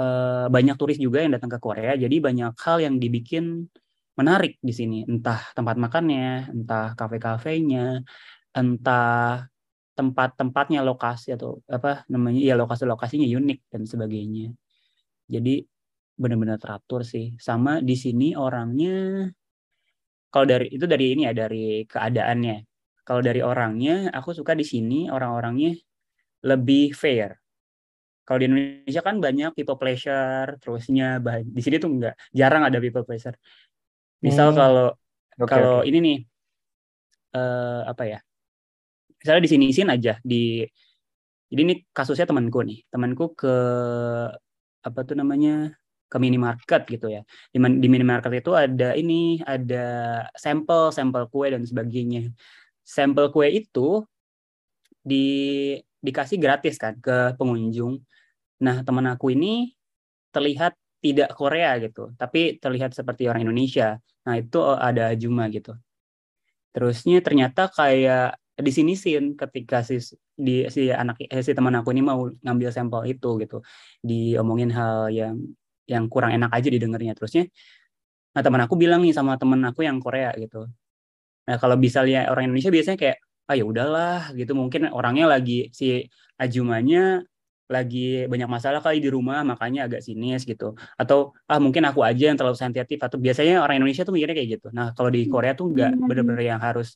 uh, 0.01 0.49
banyak 0.49 0.75
turis 0.75 0.97
juga 0.97 1.21
yang 1.21 1.33
datang 1.37 1.51
ke 1.51 1.59
Korea, 1.61 1.93
jadi 1.93 2.15
banyak 2.19 2.53
hal 2.57 2.77
yang 2.81 2.95
dibikin 2.97 3.69
menarik 4.13 4.61
di 4.61 4.73
sini, 4.73 5.05
entah 5.09 5.41
tempat 5.57 5.77
makannya, 5.77 6.53
entah 6.53 6.93
kafe-kafenya, 6.93 8.01
entah 8.53 9.49
tempat-tempatnya 9.93 10.81
lokasi 10.81 11.37
atau 11.37 11.61
apa 11.69 12.05
namanya 12.09 12.41
ya 12.41 12.57
lokasi-lokasinya 12.57 13.25
unik 13.29 13.59
dan 13.69 13.81
sebagainya. 13.85 14.53
Jadi 15.29 15.63
benar-benar 16.17 16.57
teratur 16.57 17.05
sih. 17.05 17.37
Sama 17.37 17.79
di 17.81 17.95
sini 17.97 18.33
orangnya 18.33 19.29
kalau 20.33 20.49
dari 20.49 20.73
itu 20.73 20.89
dari 20.89 21.13
ini 21.13 21.29
ya 21.29 21.33
dari 21.37 21.85
keadaannya 21.85 22.57
kalau 23.05 23.21
dari 23.21 23.45
orangnya 23.45 24.09
aku 24.09 24.33
suka 24.33 24.57
di 24.57 24.65
sini 24.65 25.13
orang-orangnya 25.13 25.77
lebih 26.49 26.97
fair 26.97 27.37
kalau 28.25 28.41
di 28.41 28.45
Indonesia 28.49 29.01
kan 29.05 29.21
banyak 29.21 29.53
people 29.53 29.77
pleasure 29.77 30.57
terusnya 30.57 31.21
di 31.45 31.61
sini 31.61 31.77
tuh 31.77 31.91
enggak 31.93 32.15
jarang 32.33 32.65
ada 32.65 32.81
people 32.81 33.05
pleasure 33.05 33.37
misal 34.25 34.51
hmm. 34.51 34.57
kalau 34.57 34.87
okay, 35.37 35.45
kalau 35.45 35.75
okay. 35.85 35.93
ini 35.93 35.97
nih 36.01 36.17
uh, 37.37 37.85
apa 37.93 38.03
ya 38.09 38.19
misalnya 39.23 39.43
di 39.47 39.51
sini 39.51 39.65
isin 39.71 39.89
aja 39.89 40.19
di 40.21 40.67
jadi 41.47 41.61
ini 41.63 41.75
kasusnya 41.95 42.27
temanku 42.27 42.59
nih 42.61 42.83
temanku 42.91 43.31
ke 43.33 43.55
apa 44.83 44.99
tuh 45.07 45.15
namanya 45.15 45.71
ke 46.13 46.21
minimarket 46.21 46.85
gitu 46.85 47.09
ya. 47.09 47.25
Di, 47.49 47.57
di 47.57 47.87
minimarket 47.89 48.45
itu 48.45 48.53
ada 48.53 48.93
ini, 48.93 49.41
ada 49.41 49.85
sampel, 50.37 50.93
sampel 50.93 51.25
kue 51.33 51.49
dan 51.49 51.65
sebagainya. 51.65 52.29
Sampel 52.85 53.33
kue 53.33 53.49
itu 53.49 54.05
di 55.01 55.73
dikasih 56.05 56.37
gratis 56.37 56.77
kan 56.77 56.93
ke 57.01 57.33
pengunjung. 57.33 57.97
Nah, 58.61 58.85
teman 58.85 59.09
aku 59.09 59.33
ini 59.33 59.73
terlihat 60.29 60.77
tidak 61.01 61.33
Korea 61.33 61.81
gitu, 61.81 62.13
tapi 62.13 62.61
terlihat 62.61 62.93
seperti 62.93 63.25
orang 63.25 63.49
Indonesia. 63.49 63.97
Nah, 64.29 64.37
itu 64.37 64.61
ada 64.61 65.17
Juma 65.17 65.49
gitu. 65.49 65.73
Terusnya 66.77 67.25
ternyata 67.25 67.73
kayak 67.73 68.37
di 68.53 68.71
sini 68.71 68.93
sih 68.93 69.17
ketika 69.33 69.81
si 69.81 69.97
di 70.37 70.69
si 70.69 70.93
anak 70.93 71.17
eh, 71.25 71.41
si 71.41 71.57
teman 71.57 71.73
aku 71.73 71.89
ini 71.89 72.05
mau 72.05 72.29
ngambil 72.29 72.69
sampel 72.69 73.01
itu 73.09 73.41
gitu. 73.41 73.57
Diomongin 74.05 74.69
hal 74.69 75.09
yang 75.09 75.35
yang 75.89 76.05
kurang 76.05 76.37
enak 76.37 76.53
aja 76.53 76.69
didengarnya. 76.69 77.17
Terusnya 77.17 77.49
nah 78.33 78.41
teman 78.41 78.65
aku 78.65 78.73
bilang 78.77 79.05
nih 79.05 79.13
sama 79.13 79.37
temen 79.41 79.61
aku 79.65 79.85
yang 79.85 79.97
Korea 79.97 80.33
gitu. 80.37 80.69
Nah 81.49 81.55
kalau 81.57 81.75
bisa 81.77 82.05
lihat 82.05 82.29
orang 82.29 82.49
Indonesia 82.49 82.69
biasanya 82.73 82.97
kayak 82.97 83.17
ah 83.49 83.55
ya 83.57 83.65
udahlah 83.65 84.19
gitu. 84.37 84.53
Mungkin 84.53 84.93
orangnya 84.93 85.25
lagi 85.33 85.73
si 85.73 86.05
Ajumanya 86.37 87.25
lagi 87.71 88.29
banyak 88.29 88.49
masalah 88.51 88.83
kali 88.85 89.01
di 89.01 89.09
rumah 89.09 89.41
makanya 89.41 89.89
agak 89.89 90.05
sinis 90.05 90.45
gitu. 90.45 90.77
Atau 90.93 91.33
ah 91.49 91.57
mungkin 91.57 91.89
aku 91.89 92.05
aja 92.05 92.29
yang 92.29 92.37
terlalu 92.37 92.57
sensitif. 92.57 93.01
Atau 93.01 93.17
biasanya 93.17 93.65
orang 93.65 93.81
Indonesia 93.81 94.05
tuh 94.05 94.13
mikirnya 94.13 94.37
kayak 94.37 94.49
gitu. 94.61 94.67
Nah 94.73 94.93
kalau 94.93 95.09
di 95.09 95.25
Korea 95.25 95.57
tuh 95.57 95.73
nggak 95.73 95.91
hmm. 95.97 96.05
bener-bener 96.05 96.43
yang 96.53 96.61
harus 96.61 96.93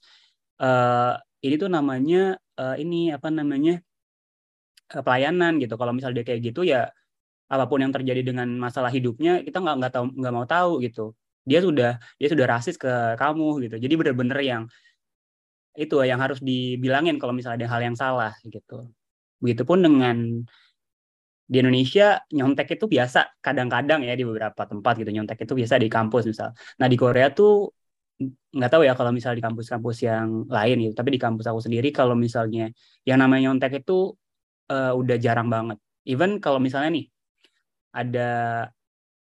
uh, 0.62 1.18
ini 1.46 1.56
tuh 1.62 1.70
namanya 1.70 2.38
uh, 2.58 2.76
ini 2.78 3.14
apa 3.14 3.30
namanya 3.30 3.82
uh, 4.94 5.04
pelayanan 5.06 5.62
gitu. 5.62 5.74
Kalau 5.78 5.94
misal 5.94 6.12
dia 6.16 6.26
kayak 6.28 6.42
gitu 6.42 6.66
ya 6.66 6.90
apa 7.48 7.64
pun 7.70 7.80
yang 7.80 7.96
terjadi 7.96 8.22
dengan 8.28 8.48
masalah 8.60 8.92
hidupnya 8.92 9.40
kita 9.40 9.64
nggak 9.64 9.76
nggak 9.80 9.92
tahu 9.96 10.06
nggak 10.20 10.34
mau 10.34 10.46
tahu 10.50 10.72
gitu. 10.84 11.16
Dia 11.48 11.60
sudah 11.64 11.96
dia 12.20 12.28
sudah 12.28 12.46
rasis 12.50 12.76
ke 12.76 12.92
kamu 13.16 13.64
gitu. 13.70 13.76
Jadi 13.80 13.94
benar-benar 13.96 14.40
yang 14.44 14.64
itu 15.78 15.96
yang 16.02 16.20
harus 16.20 16.42
dibilangin 16.42 17.22
kalau 17.22 17.32
misalnya 17.38 17.66
ada 17.66 17.70
hal 17.78 17.82
yang 17.88 17.96
salah 17.96 18.34
gitu. 18.44 18.90
Begitupun 19.40 19.86
dengan 19.86 20.18
di 21.48 21.58
Indonesia 21.64 22.20
nyontek 22.34 22.76
itu 22.76 22.86
biasa. 22.90 23.40
Kadang-kadang 23.40 24.04
ya 24.04 24.14
di 24.18 24.28
beberapa 24.28 24.68
tempat 24.68 25.00
gitu 25.00 25.14
nyontek 25.14 25.48
itu 25.48 25.54
biasa 25.56 25.80
di 25.80 25.88
kampus 25.88 26.28
misal. 26.28 26.52
Nah 26.82 26.88
di 26.92 26.98
Korea 27.00 27.32
tuh 27.32 27.77
nggak 28.58 28.72
tahu 28.74 28.82
ya 28.82 28.98
kalau 28.98 29.14
misal 29.14 29.38
di 29.38 29.44
kampus-kampus 29.46 29.98
yang 30.02 30.50
lain 30.50 30.76
gitu. 30.90 30.94
Tapi 30.98 31.10
di 31.16 31.20
kampus 31.22 31.46
aku 31.46 31.62
sendiri 31.62 31.94
kalau 31.94 32.18
misalnya 32.18 32.74
yang 33.06 33.22
namanya 33.22 33.54
nyontek 33.54 33.86
itu 33.86 34.18
uh, 34.74 34.94
udah 34.98 35.18
jarang 35.22 35.48
banget. 35.48 35.78
Even 36.08 36.42
kalau 36.42 36.58
misalnya 36.58 36.90
nih 36.98 37.06
ada 37.94 38.30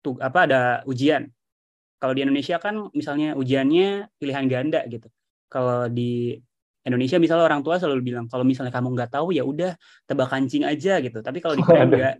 tuh 0.03 0.19
apa 0.23 0.39
ada 0.47 0.61
ujian. 0.87 1.27
Kalau 1.99 2.13
di 2.15 2.23
Indonesia 2.23 2.61
kan 2.63 2.93
misalnya 2.95 3.35
ujiannya 3.35 4.13
pilihan 4.21 4.47
ganda 4.47 4.85
gitu. 4.87 5.09
Kalau 5.51 5.91
di 5.91 6.39
Indonesia 6.87 7.19
misalnya 7.19 7.51
orang 7.51 7.67
tua 7.67 7.83
selalu 7.83 8.15
bilang 8.15 8.31
kalau 8.31 8.47
misalnya 8.47 8.71
kamu 8.71 8.95
nggak 8.95 9.11
tahu 9.11 9.35
ya 9.35 9.43
udah 9.43 9.75
tebak 10.07 10.31
kancing 10.31 10.63
aja 10.63 11.03
gitu. 11.03 11.19
Tapi 11.19 11.43
kalau 11.43 11.59
di 11.59 11.65
Korea 11.67 11.83
enggak, 11.83 12.15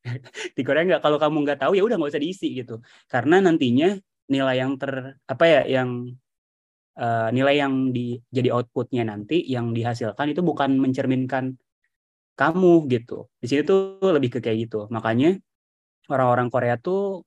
di 0.56 0.62
Korea 0.62 0.82
enggak. 0.86 1.00
Kalau 1.02 1.18
kamu 1.18 1.36
nggak 1.42 1.58
tahu 1.66 1.72
ya 1.74 1.82
udah 1.82 1.98
nggak 1.98 2.12
usah 2.14 2.22
diisi 2.22 2.54
gitu. 2.54 2.78
Karena 3.10 3.42
nantinya 3.42 3.98
nilai 4.30 4.56
yang 4.60 4.80
ter 4.80 5.20
apa 5.28 5.44
ya 5.44 5.60
yang 5.68 5.90
uh, 6.96 7.28
nilai 7.30 7.60
yang 7.60 7.92
di 7.92 8.16
jadi 8.32 8.54
outputnya 8.56 9.04
nanti 9.04 9.44
yang 9.44 9.76
dihasilkan 9.76 10.32
itu 10.32 10.40
bukan 10.40 10.76
mencerminkan 10.80 11.54
kamu 12.34 12.90
gitu. 12.90 13.30
Di 13.38 13.46
sini 13.46 13.62
tuh 13.62 14.02
lebih 14.02 14.38
ke 14.38 14.38
kayak 14.42 14.58
gitu. 14.68 14.90
Makanya 14.90 15.38
orang-orang 16.10 16.48
Korea 16.50 16.74
tuh 16.80 17.24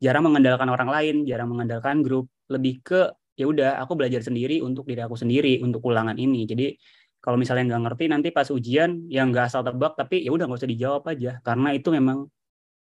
jarang 0.00 0.24
mengandalkan 0.24 0.68
orang 0.72 0.88
lain, 0.88 1.16
jarang 1.28 1.52
mengandalkan 1.52 2.00
grup, 2.00 2.30
lebih 2.48 2.80
ke 2.80 3.12
ya 3.38 3.46
udah 3.46 3.78
aku 3.78 3.94
belajar 3.94 4.20
sendiri 4.26 4.58
untuk 4.58 4.90
diri 4.90 4.98
aku 5.06 5.14
sendiri 5.14 5.62
untuk 5.62 5.78
ulangan 5.86 6.18
ini 6.18 6.42
jadi 6.42 6.74
kalau 7.22 7.38
misalnya 7.38 7.70
nggak 7.70 7.82
ngerti 7.86 8.04
nanti 8.10 8.28
pas 8.34 8.50
ujian 8.50 9.06
yang 9.06 9.30
nggak 9.30 9.46
asal 9.46 9.62
tebak 9.62 9.94
tapi 9.94 10.26
ya 10.26 10.34
udah 10.34 10.50
nggak 10.50 10.58
usah 10.58 10.70
dijawab 10.74 11.02
aja 11.06 11.38
karena 11.46 11.70
itu 11.70 11.88
memang 11.94 12.26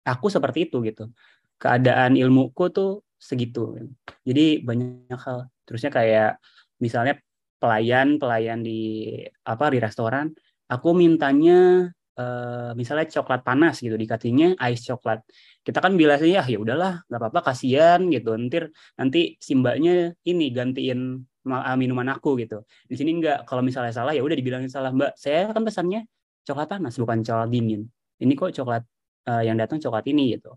aku 0.07 0.27
seperti 0.31 0.71
itu 0.71 0.79
gitu 0.87 1.11
keadaan 1.59 2.15
ilmuku 2.15 2.71
tuh 2.71 3.03
segitu 3.25 3.81
jadi 4.29 4.61
banyak 4.61 5.21
hal. 5.21 5.49
Terusnya 5.65 5.89
kayak 5.89 6.31
misalnya 6.77 7.17
pelayan 7.57 8.21
pelayan 8.21 8.61
di 8.61 9.17
apa 9.49 9.73
di 9.73 9.79
restoran 9.81 10.29
aku 10.69 10.93
mintanya 10.93 11.89
uh, 12.21 12.71
misalnya 12.77 13.09
coklat 13.09 13.41
panas 13.41 13.81
gitu 13.81 13.95
dikasihnya 13.97 14.57
ice 14.73 14.85
coklat. 14.89 15.25
Kita 15.65 15.81
kan 15.81 15.97
bilasnya 15.97 16.45
ya 16.45 16.59
udahlah 16.61 17.05
nggak 17.09 17.21
apa-apa 17.21 17.41
kasihan 17.53 18.01
gitu. 18.13 18.37
Nanti 18.37 18.59
nanti 19.01 19.21
simbaknya 19.41 20.13
ini 20.29 20.53
gantiin 20.53 21.25
ah, 21.49 21.77
minuman 21.77 22.09
aku 22.13 22.37
gitu. 22.41 22.65
Di 22.89 22.97
sini 22.97 23.17
enggak 23.21 23.49
kalau 23.49 23.65
misalnya 23.65 23.93
salah 23.93 24.13
ya 24.17 24.21
udah 24.25 24.37
dibilangin 24.37 24.69
salah. 24.69 24.93
Mbak 24.93 25.17
saya 25.17 25.49
kan 25.53 25.63
pesannya 25.65 26.05
coklat 26.45 26.69
panas 26.69 26.95
bukan 27.01 27.25
coklat 27.25 27.49
dingin. 27.49 27.89
Ini 28.21 28.33
kok 28.37 28.53
coklat 28.57 28.85
uh, 29.29 29.43
yang 29.45 29.57
datang 29.57 29.81
coklat 29.81 30.05
ini 30.09 30.37
gitu. 30.37 30.53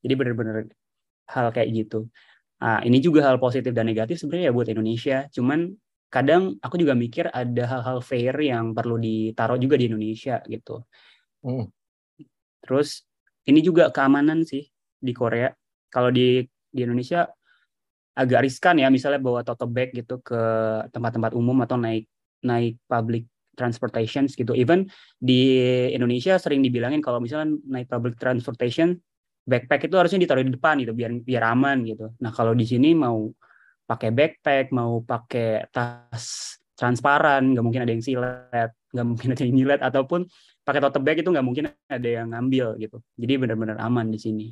Jadi 0.00 0.14
benar-benar 0.16 0.64
hal 1.30 1.54
kayak 1.54 1.70
gitu 1.70 2.10
nah, 2.58 2.82
ini 2.82 2.98
juga 2.98 3.30
hal 3.30 3.38
positif 3.38 3.70
dan 3.70 3.86
negatif 3.86 4.18
sebenarnya 4.18 4.50
ya 4.50 4.54
buat 4.54 4.68
Indonesia 4.68 5.30
cuman 5.30 5.72
kadang 6.10 6.58
aku 6.58 6.74
juga 6.76 6.98
mikir 6.98 7.30
ada 7.30 7.64
hal-hal 7.70 8.02
fair 8.02 8.34
yang 8.42 8.74
perlu 8.74 8.98
ditaruh 8.98 9.56
juga 9.62 9.78
di 9.78 9.86
Indonesia 9.86 10.42
gitu. 10.50 10.82
Hmm. 11.46 11.70
Terus 12.60 13.06
ini 13.46 13.62
juga 13.62 13.94
keamanan 13.94 14.42
sih 14.42 14.66
di 14.98 15.14
Korea. 15.14 15.54
Kalau 15.88 16.10
di 16.10 16.42
di 16.70 16.80
Indonesia 16.82 17.30
agak 18.18 18.42
riskan 18.42 18.82
ya, 18.82 18.90
misalnya 18.90 19.22
bawa 19.22 19.46
tote 19.46 19.70
bag 19.70 19.94
gitu 19.94 20.18
ke 20.20 20.42
tempat-tempat 20.90 21.32
umum 21.38 21.62
atau 21.62 21.78
naik 21.78 22.10
naik 22.42 22.82
public 22.90 23.30
transportation 23.54 24.26
gitu. 24.26 24.50
Even 24.58 24.90
di 25.22 25.62
Indonesia 25.94 26.42
sering 26.42 26.58
dibilangin 26.58 26.98
kalau 26.98 27.22
misalnya 27.22 27.54
naik 27.70 27.86
public 27.86 28.18
transportation 28.18 28.98
backpack 29.44 29.88
itu 29.88 29.96
harusnya 29.96 30.20
ditaruh 30.22 30.44
di 30.44 30.52
depan 30.54 30.80
gitu 30.82 30.92
biar 30.92 31.10
biar 31.22 31.42
aman 31.54 31.84
gitu. 31.86 32.12
Nah, 32.20 32.30
kalau 32.34 32.52
di 32.52 32.64
sini 32.68 32.92
mau 32.96 33.30
pakai 33.88 34.10
backpack, 34.14 34.70
mau 34.70 35.02
pakai 35.02 35.66
tas 35.74 36.56
transparan, 36.78 37.52
nggak 37.52 37.64
mungkin 37.64 37.82
ada 37.84 37.92
yang 37.92 38.04
silet, 38.04 38.70
nggak 38.94 39.06
mungkin 39.06 39.28
ada 39.34 39.42
yang 39.44 39.54
nyilet, 39.58 39.80
ataupun 39.82 40.20
pakai 40.64 40.80
tote 40.80 40.98
bag 41.02 41.20
itu 41.20 41.28
nggak 41.28 41.44
mungkin 41.44 41.64
ada 41.90 42.08
yang 42.08 42.32
ngambil 42.32 42.78
gitu. 42.80 43.02
Jadi 43.18 43.32
benar-benar 43.36 43.76
aman 43.82 44.08
di 44.08 44.16
sini. 44.22 44.46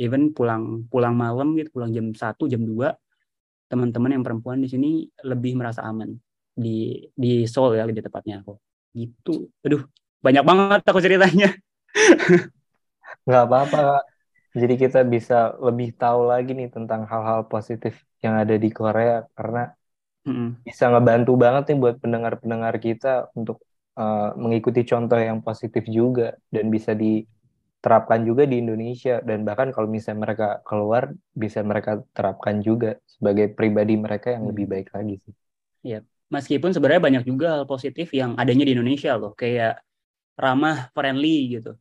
Even 0.00 0.32
pulang 0.32 0.88
pulang 0.88 1.12
malam 1.12 1.52
gitu, 1.60 1.68
pulang 1.76 1.92
jam 1.92 2.14
1, 2.14 2.48
jam 2.48 2.62
2, 2.64 2.96
teman-teman 3.68 4.16
yang 4.16 4.24
perempuan 4.24 4.58
di 4.64 4.68
sini 4.72 5.04
lebih 5.26 5.58
merasa 5.60 5.84
aman 5.84 6.16
di 6.56 7.04
di 7.12 7.44
Seoul 7.44 7.76
ya 7.76 7.84
di 7.84 8.00
tepatnya 8.00 8.40
aku. 8.40 8.56
Gitu. 8.96 9.52
Aduh, 9.66 9.84
banyak 10.24 10.44
banget 10.46 10.80
aku 10.86 10.98
ceritanya. 11.04 11.52
nggak 13.30 13.46
apa-apa, 13.46 14.02
Jadi 14.50 14.74
kita 14.82 15.06
bisa 15.06 15.54
lebih 15.62 15.94
tahu 15.94 16.26
lagi 16.26 16.50
nih 16.58 16.74
tentang 16.74 17.06
hal-hal 17.06 17.46
positif 17.46 18.02
yang 18.18 18.34
ada 18.34 18.58
di 18.58 18.66
Korea 18.74 19.22
karena 19.38 19.70
mm-hmm. 20.26 20.66
bisa 20.66 20.90
ngebantu 20.90 21.38
banget 21.38 21.70
nih 21.70 21.78
buat 21.78 21.96
pendengar-pendengar 22.02 22.74
kita 22.82 23.30
untuk 23.38 23.62
uh, 23.94 24.34
mengikuti 24.34 24.82
contoh 24.82 25.22
yang 25.22 25.38
positif 25.38 25.86
juga 25.86 26.34
dan 26.50 26.66
bisa 26.66 26.98
diterapkan 26.98 28.26
juga 28.26 28.42
di 28.42 28.58
Indonesia 28.58 29.22
dan 29.22 29.46
bahkan 29.46 29.70
kalau 29.70 29.86
misalnya 29.86 30.26
mereka 30.26 30.48
keluar 30.66 31.14
bisa 31.30 31.62
mereka 31.62 32.02
terapkan 32.10 32.58
juga 32.58 32.98
sebagai 33.06 33.54
pribadi 33.54 33.94
mereka 33.94 34.34
yang 34.34 34.50
lebih 34.50 34.66
baik 34.66 34.90
lagi 34.90 35.14
sih. 35.22 35.34
Iya, 35.86 36.02
meskipun 36.26 36.74
sebenarnya 36.74 37.06
banyak 37.06 37.24
juga 37.24 37.54
hal 37.54 37.70
positif 37.70 38.10
yang 38.12 38.34
adanya 38.34 38.66
di 38.66 38.74
Indonesia 38.74 39.14
loh, 39.14 39.32
kayak 39.32 39.78
ramah, 40.36 40.90
friendly 40.90 41.60
gitu. 41.60 41.78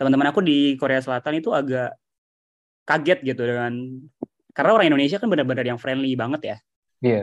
Teman-teman 0.00 0.32
aku 0.32 0.40
di 0.40 0.80
Korea 0.80 1.04
Selatan 1.04 1.44
itu 1.44 1.52
agak 1.52 1.92
kaget 2.88 3.20
gitu 3.20 3.44
dengan 3.44 4.00
karena 4.56 4.70
orang 4.72 4.88
Indonesia 4.88 5.20
kan 5.20 5.28
benar-benar 5.28 5.60
yang 5.60 5.76
friendly 5.76 6.16
banget 6.16 6.40
ya. 6.40 6.56
Iya. 7.04 7.22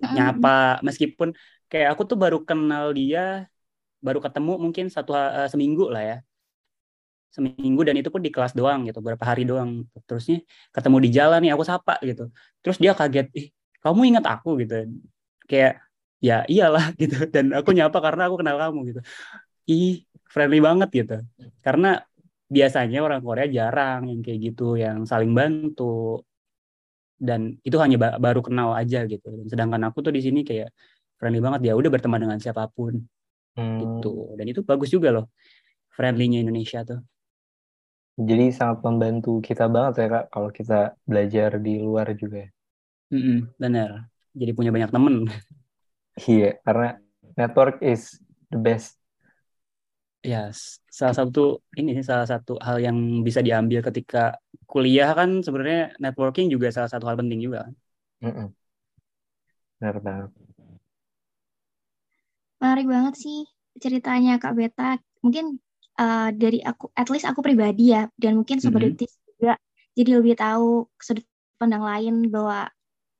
Yeah. 0.00 0.12
Nyapa 0.16 0.80
meskipun 0.80 1.36
kayak 1.68 1.92
aku 1.92 2.08
tuh 2.08 2.16
baru 2.16 2.40
kenal 2.42 2.96
dia 2.96 3.44
baru 4.00 4.24
ketemu 4.24 4.56
mungkin 4.56 4.88
satu 4.88 5.12
uh, 5.12 5.48
seminggu 5.52 5.92
lah 5.92 6.02
ya. 6.02 6.16
Seminggu 7.28 7.84
dan 7.84 7.98
itu 7.98 8.08
pun 8.08 8.22
di 8.22 8.30
kelas 8.30 8.56
doang 8.56 8.88
gitu, 8.88 9.04
beberapa 9.04 9.26
hari 9.26 9.44
doang. 9.44 9.84
Terusnya 10.08 10.40
ketemu 10.72 10.96
di 11.02 11.10
jalan 11.12 11.44
nih 11.44 11.52
aku 11.52 11.64
sapa 11.66 12.00
gitu. 12.00 12.30
Terus 12.62 12.78
dia 12.78 12.96
kaget, 12.96 13.26
"Ih, 13.34 13.46
kamu 13.82 14.16
ingat 14.16 14.24
aku?" 14.24 14.56
gitu. 14.62 14.86
Kayak 15.44 15.82
ya 16.22 16.46
iyalah 16.48 16.94
gitu 17.00 17.28
dan 17.28 17.52
aku 17.52 17.76
nyapa 17.76 17.98
karena 18.00 18.32
aku 18.32 18.40
kenal 18.40 18.56
kamu 18.56 18.78
gitu. 18.94 19.00
Ih, 19.66 20.06
friendly 20.30 20.62
banget 20.62 20.88
gitu. 20.94 21.16
Karena 21.60 22.00
biasanya 22.54 22.98
orang 23.06 23.20
Korea 23.26 23.46
jarang 23.50 24.00
yang 24.10 24.20
kayak 24.24 24.38
gitu, 24.46 24.78
yang 24.78 25.02
saling 25.10 25.32
bantu, 25.34 26.22
dan 27.18 27.58
itu 27.66 27.76
hanya 27.82 27.96
ba 28.02 28.08
baru 28.22 28.40
kenal 28.46 28.70
aja 28.80 28.98
gitu. 29.10 29.28
Sedangkan 29.50 29.82
aku 29.88 29.98
tuh 30.06 30.12
di 30.16 30.20
sini 30.22 30.40
kayak 30.48 30.70
friendly 31.18 31.40
banget. 31.42 31.60
Ya 31.68 31.72
udah 31.78 31.90
berteman 31.94 32.20
dengan 32.22 32.38
siapa 32.38 32.70
pun. 32.70 33.02
Hmm. 33.54 33.78
gitu. 33.78 34.34
Dan 34.34 34.46
itu 34.50 34.60
bagus 34.66 34.90
juga 34.90 35.14
loh 35.14 35.26
friendlynya 35.94 36.42
Indonesia 36.42 36.82
tuh. 36.82 37.00
Jadi 38.14 38.54
sangat 38.54 38.82
membantu 38.86 39.42
kita 39.42 39.66
banget 39.66 39.94
ya 40.02 40.06
kak 40.10 40.24
kalau 40.30 40.50
kita 40.54 40.94
belajar 41.02 41.58
di 41.58 41.82
luar 41.82 42.14
juga 42.14 42.46
mm 43.10 43.22
-mm, 43.22 43.38
benar 43.58 44.06
jadi 44.34 44.50
punya 44.54 44.70
banyak 44.74 44.90
temen. 44.90 45.30
Iya 46.14 46.62
karena 46.62 46.98
network 47.34 47.82
is 47.82 48.22
the 48.50 48.58
best 48.58 48.98
ya 50.24 50.48
salah 50.88 51.12
satu 51.12 51.60
ini 51.76 51.92
sih 52.00 52.06
salah 52.08 52.24
satu 52.24 52.56
hal 52.56 52.80
yang 52.80 52.96
bisa 53.20 53.44
diambil 53.44 53.84
ketika 53.84 54.40
kuliah 54.64 55.12
kan 55.12 55.44
sebenarnya 55.44 55.92
networking 56.00 56.48
juga 56.48 56.72
salah 56.72 56.88
satu 56.88 57.04
hal 57.04 57.20
penting 57.20 57.44
juga. 57.44 57.68
Mm 58.24 58.48
Benar 59.76 60.00
banget. 60.00 60.30
Menarik 62.56 62.86
banget 62.88 63.14
sih 63.20 63.44
ceritanya 63.76 64.40
Kak 64.40 64.56
Beta. 64.56 64.96
Mungkin 65.20 65.60
uh, 66.00 66.32
dari 66.32 66.64
aku, 66.64 66.88
at 66.96 67.12
least 67.12 67.28
aku 67.28 67.44
pribadi 67.44 67.92
ya, 67.92 68.08
dan 68.16 68.40
mungkin 68.40 68.64
sobat 68.64 68.80
mm 68.80 68.96
-hmm. 68.96 69.04
juga 69.04 69.54
jadi 69.92 70.10
lebih 70.16 70.40
tahu 70.40 70.88
sudut 70.96 71.26
pandang 71.60 71.84
lain 71.84 72.32
bahwa 72.32 72.72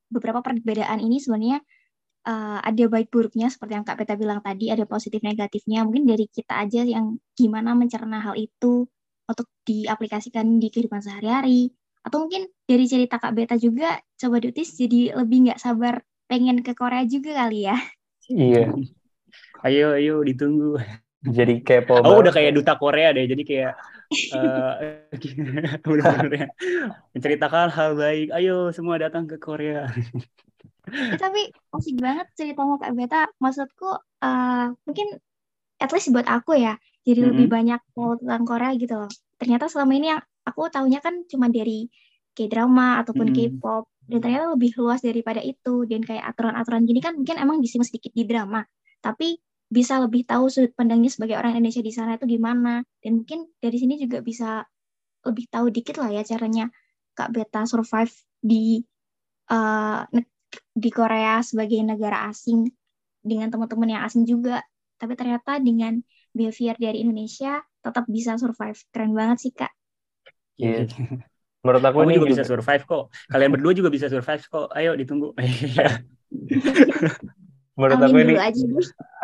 beberapa 0.08 0.40
perbedaan 0.40 1.02
ini 1.04 1.20
sebenarnya 1.20 1.60
uh, 2.24 2.58
ada 2.64 2.84
baik 2.88 3.12
buruknya 3.12 3.52
seperti 3.52 3.76
yang 3.76 3.86
Kak 3.86 4.00
Peta 4.00 4.16
bilang 4.16 4.40
tadi, 4.40 4.72
ada 4.72 4.84
positif 4.88 5.20
negatifnya. 5.20 5.84
Mungkin 5.84 6.08
dari 6.08 6.26
kita 6.28 6.64
aja 6.64 6.82
yang 6.82 7.20
gimana 7.36 7.76
mencerna 7.76 8.20
hal 8.20 8.34
itu 8.34 8.88
untuk 9.24 9.46
diaplikasikan 9.64 10.58
di 10.60 10.68
kehidupan 10.72 11.00
sehari-hari. 11.04 11.72
Atau 12.04 12.28
mungkin 12.28 12.48
dari 12.68 12.84
cerita 12.84 13.16
Kak 13.16 13.32
Beta 13.32 13.56
juga, 13.56 14.00
coba 14.20 14.36
Dutis 14.40 14.76
jadi 14.76 15.16
lebih 15.16 15.48
nggak 15.48 15.60
sabar 15.60 16.04
pengen 16.28 16.60
ke 16.64 16.72
Korea 16.76 17.04
juga 17.04 17.44
kali 17.44 17.68
ya. 17.68 17.76
Iya. 18.28 18.72
Ayo, 19.64 19.96
ayo 19.96 20.20
ditunggu. 20.24 20.80
Jadi 21.24 21.64
kepo 21.64 22.04
Oh, 22.04 22.20
udah 22.20 22.36
kayak 22.36 22.52
duta 22.52 22.76
Korea 22.76 23.16
deh. 23.16 23.24
Jadi 23.24 23.48
kayak 23.48 23.72
uh, 24.36 24.76
bener-bener. 25.88 26.52
Menceritakan 27.16 27.72
hal 27.72 27.96
baik. 27.96 28.28
Ayo 28.36 28.68
semua 28.76 29.00
datang 29.00 29.24
ke 29.24 29.40
Korea 29.40 29.88
ya, 30.92 31.16
tapi 31.20 31.40
asik 31.76 31.96
banget 32.00 32.26
ceritanya 32.38 32.74
Kak 32.82 32.92
Beta. 32.98 33.20
Maksudku 33.42 33.88
uh, 34.24 34.66
mungkin 34.86 35.08
at 35.82 35.90
least 35.94 36.10
buat 36.14 36.28
aku 36.28 36.56
ya, 36.58 36.74
Jadi 37.06 37.20
Mm-mm. 37.20 37.34
lebih 37.34 37.48
banyak 37.52 37.80
tahu 37.96 38.20
tentang 38.22 38.42
Korea 38.48 38.70
gitu 38.78 38.94
loh. 39.00 39.10
Ternyata 39.40 39.66
selama 39.72 39.92
ini 39.98 40.06
yang 40.14 40.22
aku 40.48 40.60
tahunya 40.72 41.00
kan 41.04 41.14
cuma 41.28 41.46
dari 41.52 41.88
K-drama 42.36 43.00
ataupun 43.04 43.28
Mm-mm. 43.28 43.34
K-pop 43.34 43.84
dan 44.10 44.18
ternyata 44.24 44.46
lebih 44.52 44.70
luas 44.80 45.00
daripada 45.04 45.40
itu 45.40 45.84
dan 45.88 46.00
kayak 46.04 46.24
aturan-aturan 46.34 46.84
gini 46.84 47.00
kan 47.00 47.16
mungkin 47.16 47.36
emang 47.40 47.58
disimpan 47.64 47.88
sedikit 47.88 48.12
di 48.12 48.28
drama 48.28 48.60
tapi 49.00 49.40
bisa 49.72 49.96
lebih 50.02 50.28
tahu 50.28 50.52
sudut 50.52 50.72
pandangnya 50.76 51.08
sebagai 51.08 51.40
orang 51.40 51.56
Indonesia 51.56 51.80
di 51.80 51.88
sana 51.94 52.20
itu 52.20 52.28
gimana 52.28 52.84
dan 53.00 53.12
mungkin 53.24 53.48
dari 53.64 53.76
sini 53.80 53.96
juga 53.96 54.20
bisa 54.20 54.62
lebih 55.24 55.46
tahu 55.52 55.66
dikit 55.72 55.96
lah 56.00 56.10
ya 56.12 56.22
caranya 56.24 56.68
Kak 57.16 57.32
Beta 57.32 57.64
survive 57.64 58.12
di 58.44 58.84
eh, 59.52 60.00
ne- 60.14 60.28
di 60.74 60.90
Korea 60.90 61.40
sebagai 61.40 61.80
negara 61.82 62.28
asing 62.30 62.68
dengan 63.24 63.48
teman-teman 63.48 63.98
yang 63.98 64.02
asing 64.04 64.28
juga 64.28 64.60
tapi 64.98 65.18
ternyata 65.18 65.58
dengan 65.58 65.98
behavior 66.34 66.76
dari 66.78 67.02
Indonesia 67.02 67.62
tetap 67.82 68.04
bisa 68.06 68.36
survive 68.38 68.78
keren 68.90 69.12
banget 69.12 69.38
sih 69.48 69.52
Kak 69.54 69.72
Iya. 70.58 70.86
Menurut 71.64 71.82
aku 71.82 71.98
Kamu 72.04 72.08
ini 72.12 72.16
juga 72.20 72.28
bisa 72.36 72.44
survive 72.44 72.84
kok. 72.84 73.04
Kalian 73.32 73.50
berdua 73.56 73.72
juga 73.72 73.90
bisa 73.90 74.06
survive 74.12 74.44
kok. 74.44 74.68
Ayo 74.76 74.92
ditunggu. 74.94 75.32
menurut 77.74 77.98
Amin 77.98 78.06
aku 78.06 78.16
ini 78.20 78.34
aja. 78.38 78.64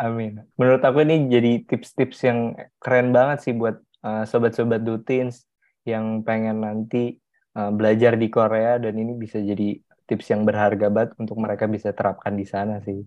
Amin. 0.01 0.33
Menurut 0.57 0.81
aku 0.83 1.05
ini 1.05 1.29
jadi 1.29 1.51
tips-tips 1.69 2.19
yang 2.25 2.57
keren 2.81 3.13
banget 3.13 3.45
sih 3.45 3.53
buat 3.53 3.79
uh, 4.03 4.25
sobat-sobat 4.25 4.81
Dutins 4.81 5.45
yang 5.85 6.25
pengen 6.25 6.65
nanti 6.65 7.21
uh, 7.55 7.69
belajar 7.69 8.17
di 8.17 8.27
Korea 8.27 8.81
dan 8.81 8.97
ini 8.97 9.13
bisa 9.15 9.37
jadi 9.39 9.77
tips 10.11 10.27
yang 10.35 10.43
berharga 10.43 10.91
banget 10.91 11.15
untuk 11.15 11.39
mereka 11.39 11.71
bisa 11.71 11.95
terapkan 11.95 12.35
di 12.35 12.43
sana 12.43 12.83
sih. 12.83 12.99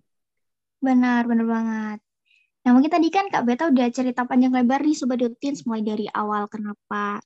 Benar, 0.80 1.28
benar 1.28 1.44
banget. 1.44 1.98
Nah, 2.64 2.72
mungkin 2.72 2.88
tadi 2.88 3.12
kan 3.12 3.28
Kak 3.28 3.44
Beta 3.44 3.68
udah 3.68 3.92
cerita 3.92 4.24
panjang 4.24 4.56
lebar 4.56 4.80
nih 4.80 4.96
Sobat 4.96 5.20
Dutins, 5.20 5.68
mulai 5.68 5.84
dari 5.84 6.08
awal 6.08 6.48
kenapa 6.48 7.20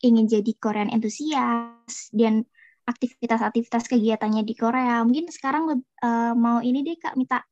ingin 0.00 0.24
jadi 0.24 0.52
Korean 0.56 0.88
enthusiast 0.88 2.08
dan 2.16 2.48
aktivitas-aktivitas 2.88 3.84
kegiatannya 3.92 4.40
di 4.40 4.56
Korea. 4.56 5.04
Mungkin 5.04 5.28
sekarang 5.28 5.84
eh, 5.84 6.32
mau 6.32 6.64
ini 6.64 6.80
deh 6.80 6.96
Kak 6.96 7.20
minta 7.20 7.44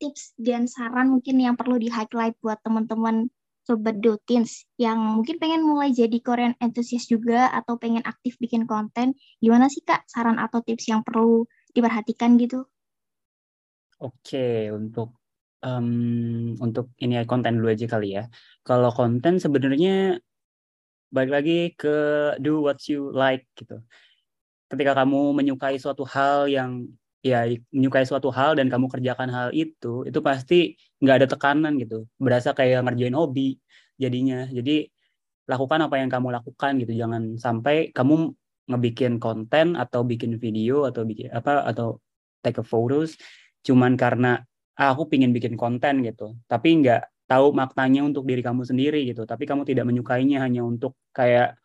tips 0.00 0.32
dan 0.40 0.64
saran 0.64 1.12
mungkin 1.12 1.36
yang 1.36 1.60
perlu 1.60 1.76
di-highlight 1.76 2.40
buat 2.40 2.56
teman-teman 2.64 3.28
Sobat 3.70 4.02
Dutins 4.02 4.66
yang 4.82 4.98
mungkin 4.98 5.38
pengen 5.38 5.62
mulai 5.62 5.94
jadi 5.94 6.18
Korean 6.18 6.58
enthusiast 6.58 7.06
juga 7.06 7.46
atau 7.54 7.78
pengen 7.78 8.02
aktif 8.02 8.34
bikin 8.42 8.66
konten. 8.66 9.14
Gimana 9.38 9.70
sih 9.70 9.86
Kak 9.86 10.10
saran 10.10 10.42
atau 10.42 10.58
tips 10.58 10.90
yang 10.90 11.06
perlu 11.06 11.46
diperhatikan 11.70 12.34
gitu? 12.34 12.66
Oke, 14.02 14.74
untuk 14.74 15.14
em, 15.62 16.58
untuk 16.58 16.90
ini 16.98 17.22
ya 17.22 17.24
konten 17.30 17.62
dulu 17.62 17.70
aja 17.70 17.86
kali 17.86 18.18
ya. 18.18 18.26
Kalau 18.66 18.90
konten 18.90 19.38
sebenarnya 19.38 20.18
balik 21.14 21.30
lagi 21.30 21.70
ke 21.78 21.94
do 22.42 22.66
what 22.66 22.82
you 22.90 23.14
like 23.14 23.46
gitu. 23.54 23.78
Ketika 24.66 24.98
kamu 24.98 25.30
menyukai 25.30 25.78
suatu 25.78 26.02
hal 26.02 26.50
yang 26.50 26.90
ya 27.20 27.44
menyukai 27.72 28.04
suatu 28.08 28.32
hal 28.32 28.56
dan 28.56 28.72
kamu 28.72 28.88
kerjakan 28.88 29.28
hal 29.28 29.48
itu, 29.52 30.08
itu 30.08 30.18
pasti 30.24 30.74
nggak 31.02 31.16
ada 31.24 31.26
tekanan 31.28 31.76
gitu. 31.76 32.08
Berasa 32.16 32.56
kayak 32.56 32.84
ngerjain 32.84 33.16
hobi 33.16 33.60
jadinya. 34.00 34.48
Jadi 34.48 34.88
lakukan 35.48 35.80
apa 35.86 35.96
yang 36.00 36.08
kamu 36.08 36.28
lakukan 36.32 36.72
gitu. 36.80 36.92
Jangan 36.96 37.36
sampai 37.36 37.92
kamu 37.92 38.32
ngebikin 38.70 39.18
konten 39.18 39.74
atau 39.74 40.06
bikin 40.06 40.38
video 40.38 40.86
atau 40.86 41.02
bikin 41.02 41.34
apa 41.34 41.66
atau 41.66 41.98
take 42.40 42.62
a 42.62 42.64
photos 42.64 43.18
cuman 43.66 43.98
karena 43.98 44.40
ah, 44.78 44.94
aku 44.94 45.10
pingin 45.10 45.34
bikin 45.34 45.58
konten 45.58 46.06
gitu 46.06 46.38
tapi 46.46 46.80
nggak 46.80 47.26
tahu 47.26 47.52
maknanya 47.52 48.06
untuk 48.06 48.24
diri 48.24 48.40
kamu 48.40 48.62
sendiri 48.64 49.04
gitu 49.10 49.26
tapi 49.26 49.44
kamu 49.44 49.66
tidak 49.66 49.84
menyukainya 49.90 50.40
hanya 50.40 50.62
untuk 50.62 50.96
kayak 51.12 51.58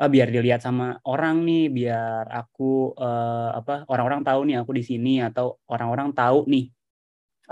ah, 0.00 0.08
biar 0.08 0.28
dilihat 0.32 0.64
sama 0.64 0.96
orang 1.04 1.44
nih 1.44 1.68
biar 1.68 2.24
aku 2.32 2.96
eh, 2.96 3.50
apa 3.60 3.84
orang-orang 3.92 4.24
tahu 4.24 4.40
nih 4.48 4.56
aku 4.64 4.72
di 4.72 4.84
sini 4.84 5.20
atau 5.20 5.60
orang-orang 5.68 6.16
tahu 6.16 6.48
nih 6.48 6.64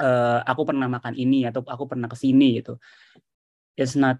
eh, 0.00 0.40
aku 0.48 0.62
pernah 0.68 0.88
makan 0.88 1.14
ini 1.14 1.44
atau 1.44 1.60
aku 1.68 1.84
pernah 1.84 2.08
ke 2.08 2.16
sini 2.16 2.58
gitu. 2.64 2.80
It's 3.76 3.94
not 3.94 4.18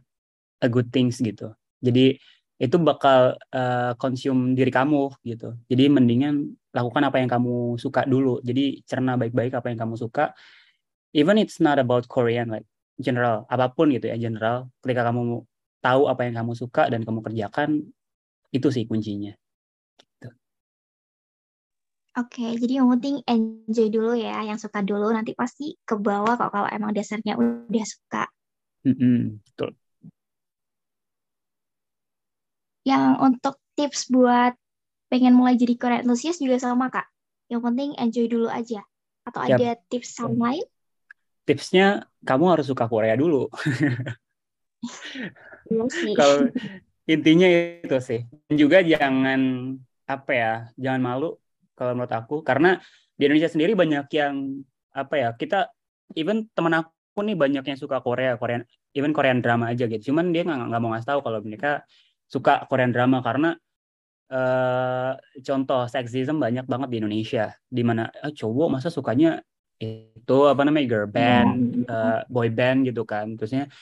a 0.62 0.68
good 0.70 0.92
things 0.94 1.18
gitu. 1.18 1.56
Jadi 1.82 2.20
itu 2.58 2.76
bakal 2.82 3.38
consume 4.02 4.54
diri 4.58 4.70
kamu 4.74 5.14
gitu. 5.22 5.54
Jadi 5.70 5.84
mendingan 5.86 6.34
lakukan 6.74 7.02
apa 7.06 7.22
yang 7.22 7.30
kamu 7.30 7.78
suka 7.78 8.02
dulu. 8.06 8.42
Jadi 8.42 8.82
cerna 8.82 9.14
baik-baik 9.14 9.54
apa 9.54 9.70
yang 9.70 9.78
kamu 9.78 9.94
suka. 9.94 10.34
Even 11.14 11.38
it's 11.38 11.62
not 11.62 11.78
about 11.78 12.10
Korean 12.10 12.50
like 12.50 12.66
general 12.98 13.46
apa 13.46 13.70
pun 13.70 13.94
gitu 13.94 14.10
ya 14.10 14.18
general. 14.18 14.70
Ketika 14.82 15.06
kamu 15.10 15.46
tahu 15.78 16.02
apa 16.10 16.26
yang 16.26 16.34
kamu 16.42 16.52
suka 16.58 16.90
dan 16.90 17.06
kamu 17.06 17.22
kerjakan 17.22 17.86
itu 18.54 18.68
sih 18.72 18.84
kuncinya 18.88 19.32
Oke, 22.18 22.50
jadi 22.58 22.82
yang 22.82 22.90
penting 22.98 23.22
enjoy 23.30 23.94
dulu 23.94 24.18
ya, 24.18 24.42
yang 24.42 24.58
suka 24.58 24.82
dulu 24.82 25.06
nanti 25.14 25.38
pasti 25.38 25.78
ke 25.86 25.94
bawah 25.94 26.34
kok 26.34 26.50
kalau 26.50 26.66
emang 26.66 26.90
dasarnya 26.90 27.38
udah 27.38 27.86
suka. 27.86 28.26
Mm-mm, 28.82 29.38
betul 29.46 29.78
Yang 32.82 33.22
untuk 33.22 33.54
tips 33.78 34.10
buat 34.10 34.58
pengen 35.06 35.38
mulai 35.38 35.54
jadi 35.54 35.78
Korean 35.78 36.02
enthusiast 36.02 36.42
juga 36.42 36.58
sama 36.58 36.90
Kak. 36.90 37.06
Yang 37.54 37.62
penting 37.70 37.90
enjoy 37.94 38.26
dulu 38.26 38.50
aja. 38.50 38.82
Atau 39.22 39.38
Yap. 39.46 39.54
ada 39.54 39.68
tips 39.86 40.18
saran 40.18 40.42
lain? 40.42 40.66
tipsnya 41.48 42.04
kamu 42.28 42.44
harus 42.52 42.68
suka 42.68 42.84
Korea 42.84 43.16
dulu 43.16 43.48
Iya 45.72 45.84
kalau 46.20 46.52
intinya 47.08 47.48
itu 47.48 47.98
sih. 48.04 48.20
Dan 48.46 48.54
juga 48.60 48.84
jangan 48.84 49.40
apa 50.04 50.32
ya 50.32 50.52
jangan 50.76 51.00
malu 51.00 51.28
kalau 51.72 51.96
menurut 51.96 52.12
aku. 52.12 52.44
Karena 52.44 52.76
di 53.16 53.22
Indonesia 53.24 53.50
sendiri 53.50 53.72
banyak 53.72 54.06
yang 54.12 54.62
apa 54.92 55.14
ya 55.16 55.28
kita 55.34 55.72
even 56.14 56.46
teman 56.52 56.76
aku 56.76 57.20
nih 57.24 57.34
banyak 57.34 57.64
yang 57.64 57.78
suka 57.78 57.98
Korea 58.04 58.36
Korean 58.36 58.62
even 58.92 59.16
Korean 59.16 59.40
drama 59.40 59.72
aja 59.72 59.88
gitu. 59.88 60.12
Cuman 60.12 60.30
dia 60.30 60.44
nggak 60.44 60.68
nggak 60.68 60.80
mau 60.84 60.92
ngasih 60.92 61.08
tahu 61.08 61.20
kalau 61.24 61.40
mereka 61.40 61.82
suka 62.28 62.68
Korean 62.68 62.92
drama 62.92 63.24
karena 63.24 63.56
eh 64.28 65.12
contoh 65.40 65.88
seksisme 65.88 66.36
banyak 66.36 66.68
banget 66.68 66.88
di 66.92 66.96
Indonesia. 67.00 67.56
Di 67.64 67.80
mana 67.80 68.12
eh, 68.12 68.32
cowok 68.36 68.68
masa 68.68 68.92
sukanya 68.92 69.40
itu 69.78 70.38
apa 70.50 70.66
namanya 70.66 70.86
girl 70.90 71.08
band 71.08 71.88
eh, 71.88 72.20
boy 72.28 72.52
band 72.52 72.84
gitu 72.84 73.08
kan. 73.08 73.34
Terusnya 73.40 73.72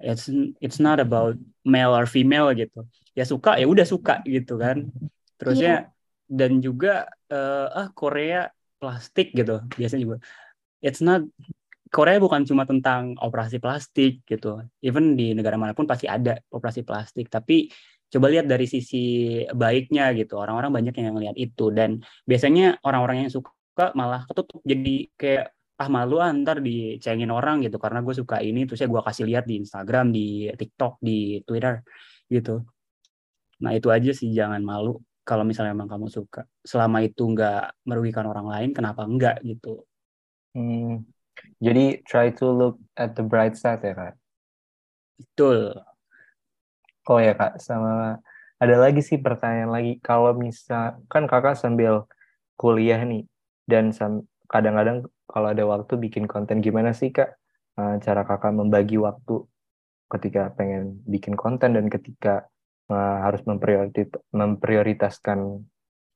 it's 0.00 0.30
it's 0.62 0.78
not 0.80 1.02
about 1.02 1.36
male 1.66 1.92
or 1.92 2.08
female 2.08 2.54
gitu. 2.56 2.86
Ya 3.12 3.28
suka 3.28 3.60
ya 3.60 3.66
udah 3.68 3.84
suka 3.84 4.24
gitu 4.24 4.56
kan. 4.56 4.88
Terusnya 5.36 5.92
dan 6.30 6.64
juga 6.64 7.10
eh, 7.28 7.66
ah 7.68 7.88
Korea 7.92 8.48
plastik 8.80 9.36
gitu 9.36 9.60
biasanya 9.76 10.02
juga. 10.02 10.16
It's 10.82 11.04
not 11.04 11.28
Korea 11.92 12.16
bukan 12.16 12.48
cuma 12.48 12.64
tentang 12.64 13.20
operasi 13.20 13.60
plastik 13.60 14.24
gitu. 14.24 14.64
Even 14.80 15.12
di 15.12 15.36
negara 15.36 15.60
mana 15.60 15.76
pun 15.76 15.84
pasti 15.84 16.08
ada 16.08 16.40
operasi 16.48 16.88
plastik. 16.88 17.28
Tapi 17.28 17.68
coba 18.08 18.32
lihat 18.32 18.48
dari 18.48 18.64
sisi 18.64 19.44
baiknya 19.52 20.16
gitu. 20.16 20.40
Orang-orang 20.40 20.72
banyak 20.72 20.96
yang 20.96 21.12
ngelihat 21.12 21.36
itu. 21.36 21.68
Dan 21.68 22.00
biasanya 22.24 22.80
orang-orang 22.80 23.28
yang 23.28 23.30
suka 23.30 23.92
malah 23.92 24.24
ketutup. 24.24 24.64
Jadi 24.64 25.12
kayak 25.20 25.52
ah 25.80 25.88
malu 25.88 26.20
ah, 26.20 26.30
ntar 26.32 26.60
dicengin 26.60 27.30
orang 27.32 27.64
gitu 27.64 27.76
karena 27.80 28.04
gue 28.04 28.14
suka 28.14 28.42
ini 28.44 28.68
terus 28.68 28.80
ya 28.84 28.88
gue 28.90 29.02
kasih 29.02 29.24
lihat 29.28 29.44
di 29.48 29.54
Instagram 29.62 30.12
di 30.12 30.50
TikTok 30.52 31.00
di 31.00 31.40
Twitter 31.46 31.80
gitu 32.28 32.62
nah 33.62 33.70
itu 33.72 33.88
aja 33.88 34.10
sih 34.10 34.28
jangan 34.34 34.60
malu 34.60 34.98
kalau 35.22 35.46
misalnya 35.46 35.72
emang 35.72 35.86
kamu 35.86 36.10
suka 36.10 36.42
selama 36.66 36.98
itu 37.06 37.22
nggak 37.22 37.86
merugikan 37.86 38.26
orang 38.26 38.46
lain 38.50 38.70
kenapa 38.74 39.06
enggak 39.06 39.38
gitu 39.46 39.86
Hmm. 40.52 41.08
Jadi 41.64 42.04
try 42.04 42.28
to 42.28 42.52
look 42.52 42.76
at 42.92 43.16
the 43.16 43.24
bright 43.24 43.56
side 43.56 43.80
ya 43.80 43.96
kak. 43.96 44.14
betul 45.16 45.72
Oh 47.10 47.18
ya 47.18 47.34
kak, 47.34 47.58
sama 47.58 48.20
ada 48.62 48.76
lagi 48.78 49.02
sih 49.02 49.18
pertanyaan 49.18 49.74
lagi. 49.74 49.98
Kalau 49.98 50.38
misal 50.38 51.02
kan 51.10 51.26
kakak 51.26 51.58
sambil 51.58 52.06
kuliah 52.54 53.02
nih 53.02 53.26
dan 53.66 53.90
sam- 53.90 54.22
kadang-kadang 54.46 55.02
kalau 55.28 55.48
ada 55.52 55.64
waktu 55.64 55.94
bikin 55.98 56.24
konten 56.30 56.62
gimana 56.64 56.92
sih 56.92 57.10
kak 57.12 57.36
eh, 57.78 57.96
cara 58.04 58.22
kakak 58.26 58.52
membagi 58.54 58.96
waktu 58.98 59.44
ketika 60.12 60.52
pengen 60.52 61.00
bikin 61.08 61.34
konten 61.38 61.74
dan 61.76 61.86
ketika 61.88 62.48
eh, 62.92 63.16
harus 63.24 63.42
memprioritas- 63.44 64.20
memprioritaskan 64.32 65.62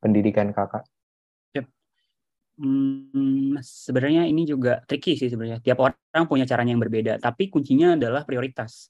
pendidikan 0.00 0.52
kakak. 0.52 0.84
Hmm, 2.56 3.52
sebenarnya 3.60 4.24
ini 4.24 4.48
juga 4.48 4.80
tricky 4.88 5.12
sih 5.12 5.28
sebenarnya. 5.28 5.60
Tiap 5.60 5.76
orang 5.76 6.24
punya 6.24 6.48
caranya 6.48 6.72
yang 6.72 6.80
berbeda, 6.80 7.20
tapi 7.20 7.52
kuncinya 7.52 8.00
adalah 8.00 8.24
prioritas. 8.24 8.88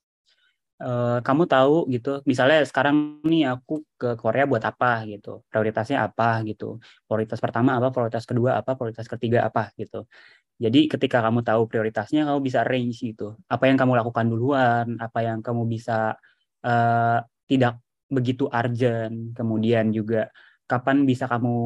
Eh, 0.77 1.19
kamu 1.25 1.49
tahu 1.49 1.89
gitu, 1.89 2.21
misalnya 2.29 2.61
sekarang 2.69 3.25
nih 3.25 3.49
aku 3.49 3.81
ke 3.97 4.13
Korea 4.21 4.45
buat 4.45 4.61
apa 4.61 5.09
gitu, 5.09 5.41
prioritasnya 5.49 6.05
apa 6.05 6.45
gitu. 6.45 6.77
Prioritas 7.09 7.41
pertama 7.41 7.81
apa, 7.81 7.89
prioritas 7.89 8.29
kedua 8.29 8.61
apa, 8.61 8.77
prioritas 8.77 9.09
ketiga 9.09 9.49
apa 9.49 9.73
gitu. 9.81 10.05
Jadi 10.57 10.89
ketika 10.89 11.21
kamu 11.23 11.45
tahu 11.45 11.69
prioritasnya, 11.69 12.25
kamu 12.25 12.41
bisa 12.41 12.65
range 12.65 13.05
gitu. 13.05 13.37
Apa 13.53 13.69
yang 13.69 13.77
kamu 13.77 14.01
lakukan 14.01 14.27
duluan, 14.33 14.97
apa 14.99 15.21
yang 15.23 15.45
kamu 15.45 15.69
bisa 15.69 16.17
uh, 16.65 17.21
tidak 17.47 17.79
begitu 18.09 18.49
urgent. 18.49 19.37
Kemudian 19.37 19.93
juga 19.93 20.33
kapan 20.67 21.05
bisa 21.05 21.29
kamu 21.29 21.57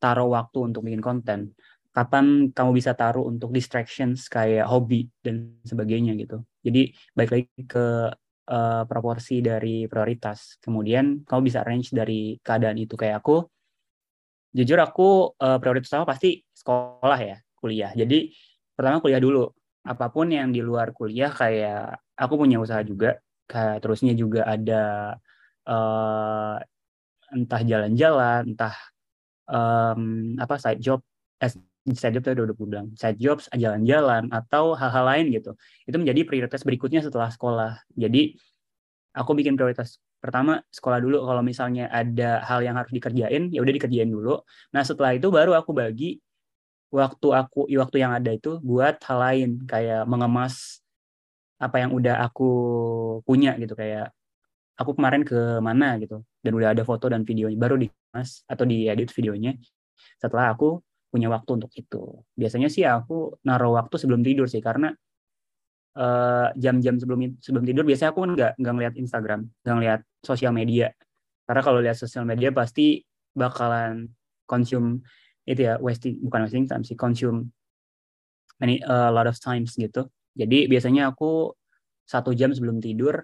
taruh 0.00 0.28
waktu 0.32 0.58
untuk 0.72 0.82
bikin 0.88 1.04
konten. 1.04 1.52
Kapan 1.92 2.48
kamu 2.56 2.70
bisa 2.76 2.96
taruh 2.96 3.28
untuk 3.28 3.52
distractions 3.52 4.28
kayak 4.32 4.64
hobi 4.68 5.12
dan 5.20 5.60
sebagainya 5.68 6.16
gitu. 6.16 6.40
Jadi 6.64 6.96
baik 7.16 7.30
lagi 7.36 7.62
ke 7.68 7.84
uh, 8.48 8.82
proporsi 8.88 9.44
dari 9.44 9.86
prioritas. 9.86 10.58
Kemudian 10.58 11.22
kamu 11.22 11.40
bisa 11.46 11.60
range 11.62 11.94
dari 11.94 12.38
keadaan 12.40 12.78
itu 12.80 12.98
kayak 12.98 13.22
aku. 13.22 13.46
Jujur 14.52 14.78
aku 14.82 15.32
uh, 15.36 15.58
prioritas 15.62 15.88
utama 15.92 16.08
pasti 16.08 16.42
sekolah 16.52 17.18
ya 17.20 17.36
kuliah. 17.56 17.92
Jadi 17.94 18.32
pertama 18.74 18.98
kuliah 18.98 19.22
dulu. 19.22 19.48
Apa 19.82 20.14
pun 20.14 20.30
yang 20.30 20.54
di 20.54 20.62
luar 20.62 20.94
kuliah 20.94 21.30
kayak 21.34 21.98
aku 22.14 22.34
punya 22.38 22.62
usaha 22.62 22.82
juga. 22.86 23.18
Kayak 23.50 23.82
terusnya 23.84 24.14
juga 24.14 24.46
ada 24.46 25.16
uh, 25.66 26.56
entah 27.32 27.62
jalan-jalan, 27.64 28.54
entah 28.54 28.76
um, 29.48 30.36
apa 30.38 30.54
side 30.60 30.80
job, 30.80 31.00
side 31.90 32.14
job 32.14 32.22
tadi 32.22 32.38
udah 32.38 32.54
bilang, 32.54 32.94
side 32.94 33.18
jobs, 33.18 33.50
jalan-jalan 33.50 34.30
atau 34.30 34.78
hal-hal 34.78 35.02
lain 35.02 35.34
gitu. 35.34 35.58
Itu 35.82 35.98
menjadi 35.98 36.22
prioritas 36.22 36.62
berikutnya 36.62 37.02
setelah 37.02 37.26
sekolah. 37.34 37.82
Jadi 37.98 38.38
aku 39.18 39.34
bikin 39.34 39.58
prioritas 39.58 39.98
pertama 40.22 40.62
sekolah 40.70 41.02
dulu. 41.02 41.26
Kalau 41.26 41.42
misalnya 41.42 41.90
ada 41.90 42.46
hal 42.46 42.62
yang 42.62 42.78
harus 42.78 42.94
dikerjain 42.94 43.50
ya 43.50 43.58
udah 43.58 43.74
dikerjain 43.74 44.06
dulu. 44.06 44.38
Nah 44.70 44.82
setelah 44.86 45.18
itu 45.18 45.26
baru 45.28 45.58
aku 45.58 45.74
bagi 45.74 46.22
waktu 46.94 47.28
aku 47.34 47.66
waktu 47.66 47.96
yang 47.98 48.12
ada 48.14 48.30
itu 48.30 48.62
buat 48.62 49.02
hal 49.02 49.18
lain. 49.18 49.50
Kayak 49.66 50.06
mengemas 50.06 50.80
apa 51.58 51.82
yang 51.82 51.90
udah 51.90 52.22
aku 52.22 52.50
punya 53.26 53.58
gitu. 53.58 53.74
Kayak 53.74 54.14
aku 54.78 54.94
kemarin 54.94 55.26
ke 55.26 55.58
mana 55.58 55.98
gitu. 55.98 56.22
Dan 56.38 56.54
udah 56.54 56.78
ada 56.78 56.86
foto 56.86 57.10
dan 57.10 57.26
videonya 57.26 57.58
baru 57.58 57.74
dikemas 57.74 58.46
atau 58.46 58.62
diedit 58.62 59.10
videonya. 59.10 59.58
Setelah 60.22 60.54
aku 60.54 60.78
punya 61.12 61.28
waktu 61.28 61.60
untuk 61.60 61.68
itu. 61.76 62.24
Biasanya 62.32 62.72
sih 62.72 62.88
aku 62.88 63.36
naruh 63.44 63.76
waktu 63.76 64.00
sebelum 64.00 64.24
tidur 64.24 64.48
sih 64.48 64.64
karena 64.64 64.96
eh, 65.92 66.48
jam-jam 66.56 66.96
uh, 66.96 67.00
sebelum 67.04 67.36
sebelum 67.36 67.64
tidur 67.68 67.84
biasanya 67.84 68.16
aku 68.16 68.24
nggak 68.32 68.52
nggak 68.56 68.72
ngeliat 68.72 68.94
Instagram 68.96 69.40
nggak 69.60 69.74
ngeliat 69.76 70.00
sosial 70.24 70.56
media. 70.56 70.88
Karena 71.44 71.60
kalau 71.60 71.78
lihat 71.84 72.00
sosial 72.00 72.24
media 72.24 72.48
pasti 72.48 73.04
bakalan 73.36 74.08
konsum 74.48 75.04
itu 75.44 75.68
ya 75.68 75.76
wasting 75.76 76.16
bukan 76.24 76.48
wasting 76.48 76.64
time 76.64 76.84
sih 76.86 76.96
consume 76.96 77.52
many 78.56 78.80
a 78.88 79.12
lot 79.12 79.28
of 79.28 79.36
times 79.36 79.76
gitu. 79.76 80.08
Jadi 80.32 80.64
biasanya 80.64 81.12
aku 81.12 81.52
satu 82.08 82.32
jam 82.32 82.56
sebelum 82.56 82.80
tidur 82.80 83.20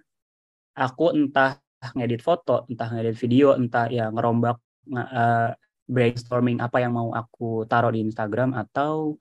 aku 0.77 1.17
entah 1.17 1.57
ngedit 1.95 2.23
foto 2.23 2.67
entah 2.71 2.91
ngedit 2.91 3.17
video 3.17 3.55
entah 3.55 3.87
ya 3.91 4.11
ngerombak 4.11 4.59
uh, 4.95 5.51
brainstorming 5.89 6.61
apa 6.61 6.85
yang 6.85 6.93
mau 6.93 7.11
aku 7.17 7.65
taruh 7.65 7.91
di 7.91 8.05
Instagram 8.05 8.53
atau 8.55 9.17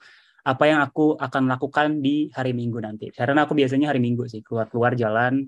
apa 0.47 0.63
yang 0.67 0.80
aku 0.84 1.15
akan 1.19 1.43
lakukan 1.51 1.99
di 1.99 2.32
hari 2.32 2.51
Minggu 2.51 2.80
nanti 2.80 3.12
karena 3.12 3.47
aku 3.47 3.56
biasanya 3.56 3.91
hari 3.91 3.99
Minggu 4.03 4.27
sih 4.27 4.43
keluar 4.43 4.67
keluar 4.71 4.95
jalan 4.95 5.47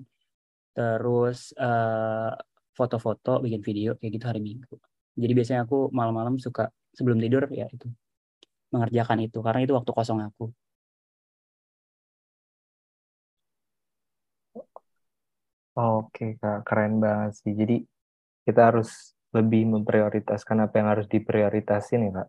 terus 0.72 1.52
uh, 1.56 2.32
foto-foto 2.76 3.44
bikin 3.44 3.60
video 3.60 3.96
kayak 3.96 4.12
gitu 4.16 4.26
hari 4.28 4.40
Minggu 4.44 4.76
jadi 5.20 5.32
biasanya 5.36 5.60
aku 5.68 5.92
malam-malam 5.92 6.40
suka 6.40 6.72
sebelum 6.96 7.18
tidur 7.20 7.44
ya 7.52 7.66
itu 7.68 7.88
mengerjakan 8.72 9.18
itu 9.26 9.38
karena 9.42 9.60
itu 9.66 9.72
waktu 9.78 9.90
kosong 9.98 10.20
aku. 10.22 10.44
Oke 15.78 16.36
kak, 16.40 16.66
keren 16.66 16.92
banget 17.04 17.32
sih. 17.40 17.52
Jadi 17.60 17.76
kita 18.46 18.60
harus 18.68 19.14
lebih 19.30 19.62
memprioritaskan 19.78 20.66
apa 20.66 20.74
yang 20.82 20.88
harus 20.90 21.06
diprioritasin 21.06 22.10
ya 22.10 22.12
kak. 22.22 22.28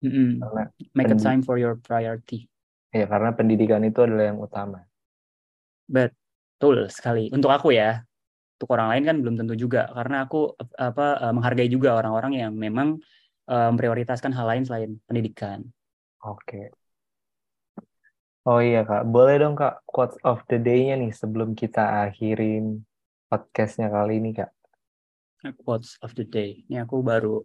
Mm 0.00 0.10
-hmm. 0.10 0.28
Karena 0.40 0.62
Make 0.96 1.12
a 1.12 1.18
time 1.20 1.40
for 1.44 1.60
your 1.60 1.76
priority. 1.76 2.48
Ya 2.90 3.06
karena 3.06 3.36
pendidikan 3.36 3.84
itu 3.84 4.00
adalah 4.02 4.32
yang 4.32 4.40
utama. 4.40 4.82
Betul 5.86 6.88
sekali. 6.88 7.28
Untuk 7.30 7.52
aku 7.52 7.76
ya, 7.76 8.02
untuk 8.56 8.72
orang 8.72 8.96
lain 8.96 9.04
kan 9.06 9.16
belum 9.20 9.34
tentu 9.36 9.54
juga 9.54 9.86
karena 9.92 10.24
aku 10.24 10.56
apa 10.74 11.06
eh, 11.20 11.32
menghargai 11.36 11.68
juga 11.70 11.94
orang-orang 11.94 12.32
yang 12.40 12.52
memang 12.56 12.98
memprioritaskan 13.50 14.30
hal 14.30 14.46
lain 14.46 14.62
selain 14.62 14.90
pendidikan. 15.10 15.66
Oke. 16.22 16.70
Oh 18.48 18.62
iya 18.62 18.88
kak, 18.88 19.04
boleh 19.04 19.36
dong 19.36 19.52
kak 19.52 19.84
quotes 19.84 20.16
of 20.24 20.40
the 20.48 20.56
day-nya 20.56 20.96
nih 20.96 21.12
sebelum 21.12 21.52
kita 21.52 22.08
akhirin 22.08 22.86
podcastnya 23.28 23.92
kali 23.92 24.16
ini 24.16 24.32
kak. 24.32 24.48
Quotes 25.40 25.96
of 26.04 26.12
the 26.12 26.28
day, 26.28 26.68
ini 26.68 26.84
aku 26.84 27.00
baru 27.00 27.40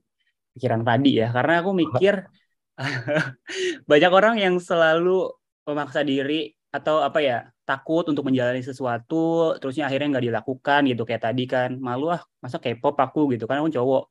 pikiran 0.51 0.83
tadi 0.83 1.19
ya, 1.23 1.31
karena 1.31 1.63
aku 1.63 1.71
mikir 1.71 2.27
banyak 3.89 4.11
orang 4.11 4.35
yang 4.35 4.55
selalu 4.59 5.31
memaksa 5.63 6.03
diri 6.03 6.51
atau 6.75 6.99
apa 6.99 7.23
ya 7.23 7.37
takut 7.63 8.03
untuk 8.11 8.27
menjalani 8.27 8.59
sesuatu 8.59 9.55
terusnya 9.63 9.87
akhirnya 9.87 10.19
nggak 10.19 10.27
dilakukan 10.27 10.79
gitu. 10.91 11.07
Kayak 11.07 11.23
tadi 11.31 11.43
kan 11.47 11.79
malu 11.79 12.11
ah 12.11 12.21
masa 12.43 12.59
K-pop 12.59 12.99
aku? 12.99 13.31
Gitu 13.31 13.47
kan 13.47 13.63
aku 13.63 13.71
cowok. 13.71 14.03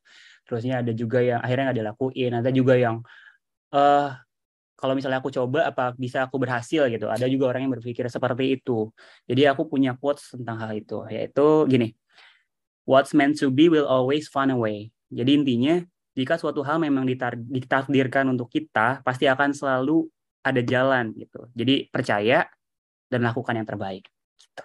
Terusnya 0.48 0.80
ada 0.80 0.92
juga 0.96 1.20
yang 1.20 1.44
akhirnya 1.44 1.64
nggak 1.70 1.78
dilakuin. 1.84 2.30
Ada 2.40 2.50
juga 2.50 2.74
yang 2.80 2.96
eh 3.76 3.78
uh, 3.78 4.08
kalau 4.80 4.92
misalnya 4.96 5.20
aku 5.20 5.32
coba 5.32 5.70
apa 5.70 5.92
bisa 5.96 6.24
aku 6.24 6.36
berhasil? 6.40 6.88
Gitu. 6.88 7.04
Ada 7.04 7.28
juga 7.28 7.52
orang 7.52 7.68
yang 7.68 7.72
berpikir 7.76 8.08
seperti 8.08 8.56
itu. 8.56 8.88
Jadi 9.28 9.44
aku 9.44 9.68
punya 9.68 9.92
quotes 10.00 10.32
tentang 10.32 10.56
hal 10.64 10.72
itu 10.72 11.04
yaitu 11.12 11.68
gini 11.68 11.92
what's 12.88 13.12
meant 13.16 13.36
to 13.36 13.52
be 13.52 13.68
will 13.68 13.88
always 13.88 14.28
find 14.30 14.52
a 14.52 14.58
way 14.58 14.92
jadi 15.12 15.40
intinya 15.40 15.84
jika 16.14 16.38
suatu 16.38 16.62
hal 16.62 16.78
memang 16.78 17.04
ditakdirkan 17.50 18.30
untuk 18.30 18.48
kita 18.48 19.02
pasti 19.02 19.26
akan 19.26 19.50
selalu 19.50 20.06
ada 20.44 20.60
jalan 20.62 21.12
gitu 21.16 21.48
jadi 21.52 21.88
percaya 21.90 22.46
dan 23.10 23.20
lakukan 23.26 23.56
yang 23.56 23.66
terbaik 23.66 24.06
gitu. 24.38 24.64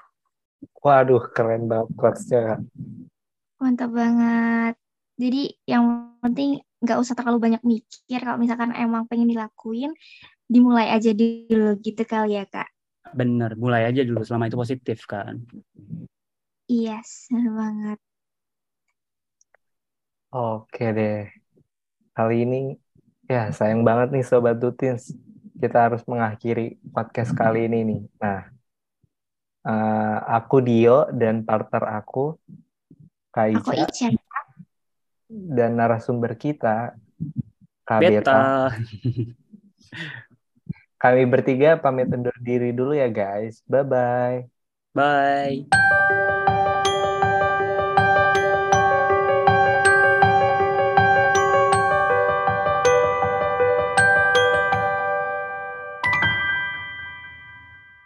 waduh 0.84 1.24
keren 1.34 1.66
banget 1.66 1.90
quotesnya 1.98 2.62
mantap 3.60 3.92
banget 3.92 4.76
jadi 5.20 5.52
yang 5.68 6.16
penting 6.24 6.64
nggak 6.80 6.96
usah 6.96 7.12
terlalu 7.12 7.52
banyak 7.52 7.62
mikir 7.68 8.24
kalau 8.24 8.40
misalkan 8.40 8.72
emang 8.72 9.04
pengen 9.12 9.28
dilakuin, 9.28 9.92
dimulai 10.48 10.88
aja 10.96 11.12
dulu 11.12 11.76
gitu 11.84 12.04
kali 12.08 12.40
ya 12.40 12.48
kak. 12.48 12.72
Bener, 13.12 13.60
mulai 13.60 13.84
aja 13.92 14.08
dulu 14.08 14.24
selama 14.24 14.48
itu 14.48 14.56
positif 14.56 15.04
kan. 15.04 15.44
Iya, 16.72 17.04
yes, 17.04 17.28
benar 17.28 17.52
banget. 17.52 18.00
Oke 20.30 20.94
deh. 20.94 21.26
Kali 22.14 22.46
ini 22.46 22.78
ya 23.26 23.50
sayang 23.50 23.82
banget 23.82 24.14
nih 24.14 24.26
Sobat 24.26 24.62
Dutins. 24.62 25.10
Kita 25.58 25.90
harus 25.90 26.06
mengakhiri 26.06 26.78
podcast 26.94 27.34
kali 27.34 27.66
ini 27.66 27.80
nih. 27.84 28.02
Nah, 28.22 28.42
uh, 29.66 30.18
aku 30.30 30.62
Dio 30.62 31.10
dan 31.12 31.42
partner 31.42 32.00
aku 32.00 32.38
Kak 33.34 33.48
Ica. 33.50 33.60
Aku 33.60 33.72
Ica 33.74 34.08
dan 35.30 35.78
narasumber 35.78 36.34
kita 36.38 36.98
Kak 37.86 38.00
Beta. 38.02 38.70
Kami 41.00 41.24
bertiga 41.26 41.80
pamit 41.80 42.12
undur 42.12 42.36
diri 42.44 42.76
dulu 42.76 42.92
ya 42.92 43.08
guys. 43.08 43.64
Bye-bye. 43.66 44.46
Bye. 44.92 46.29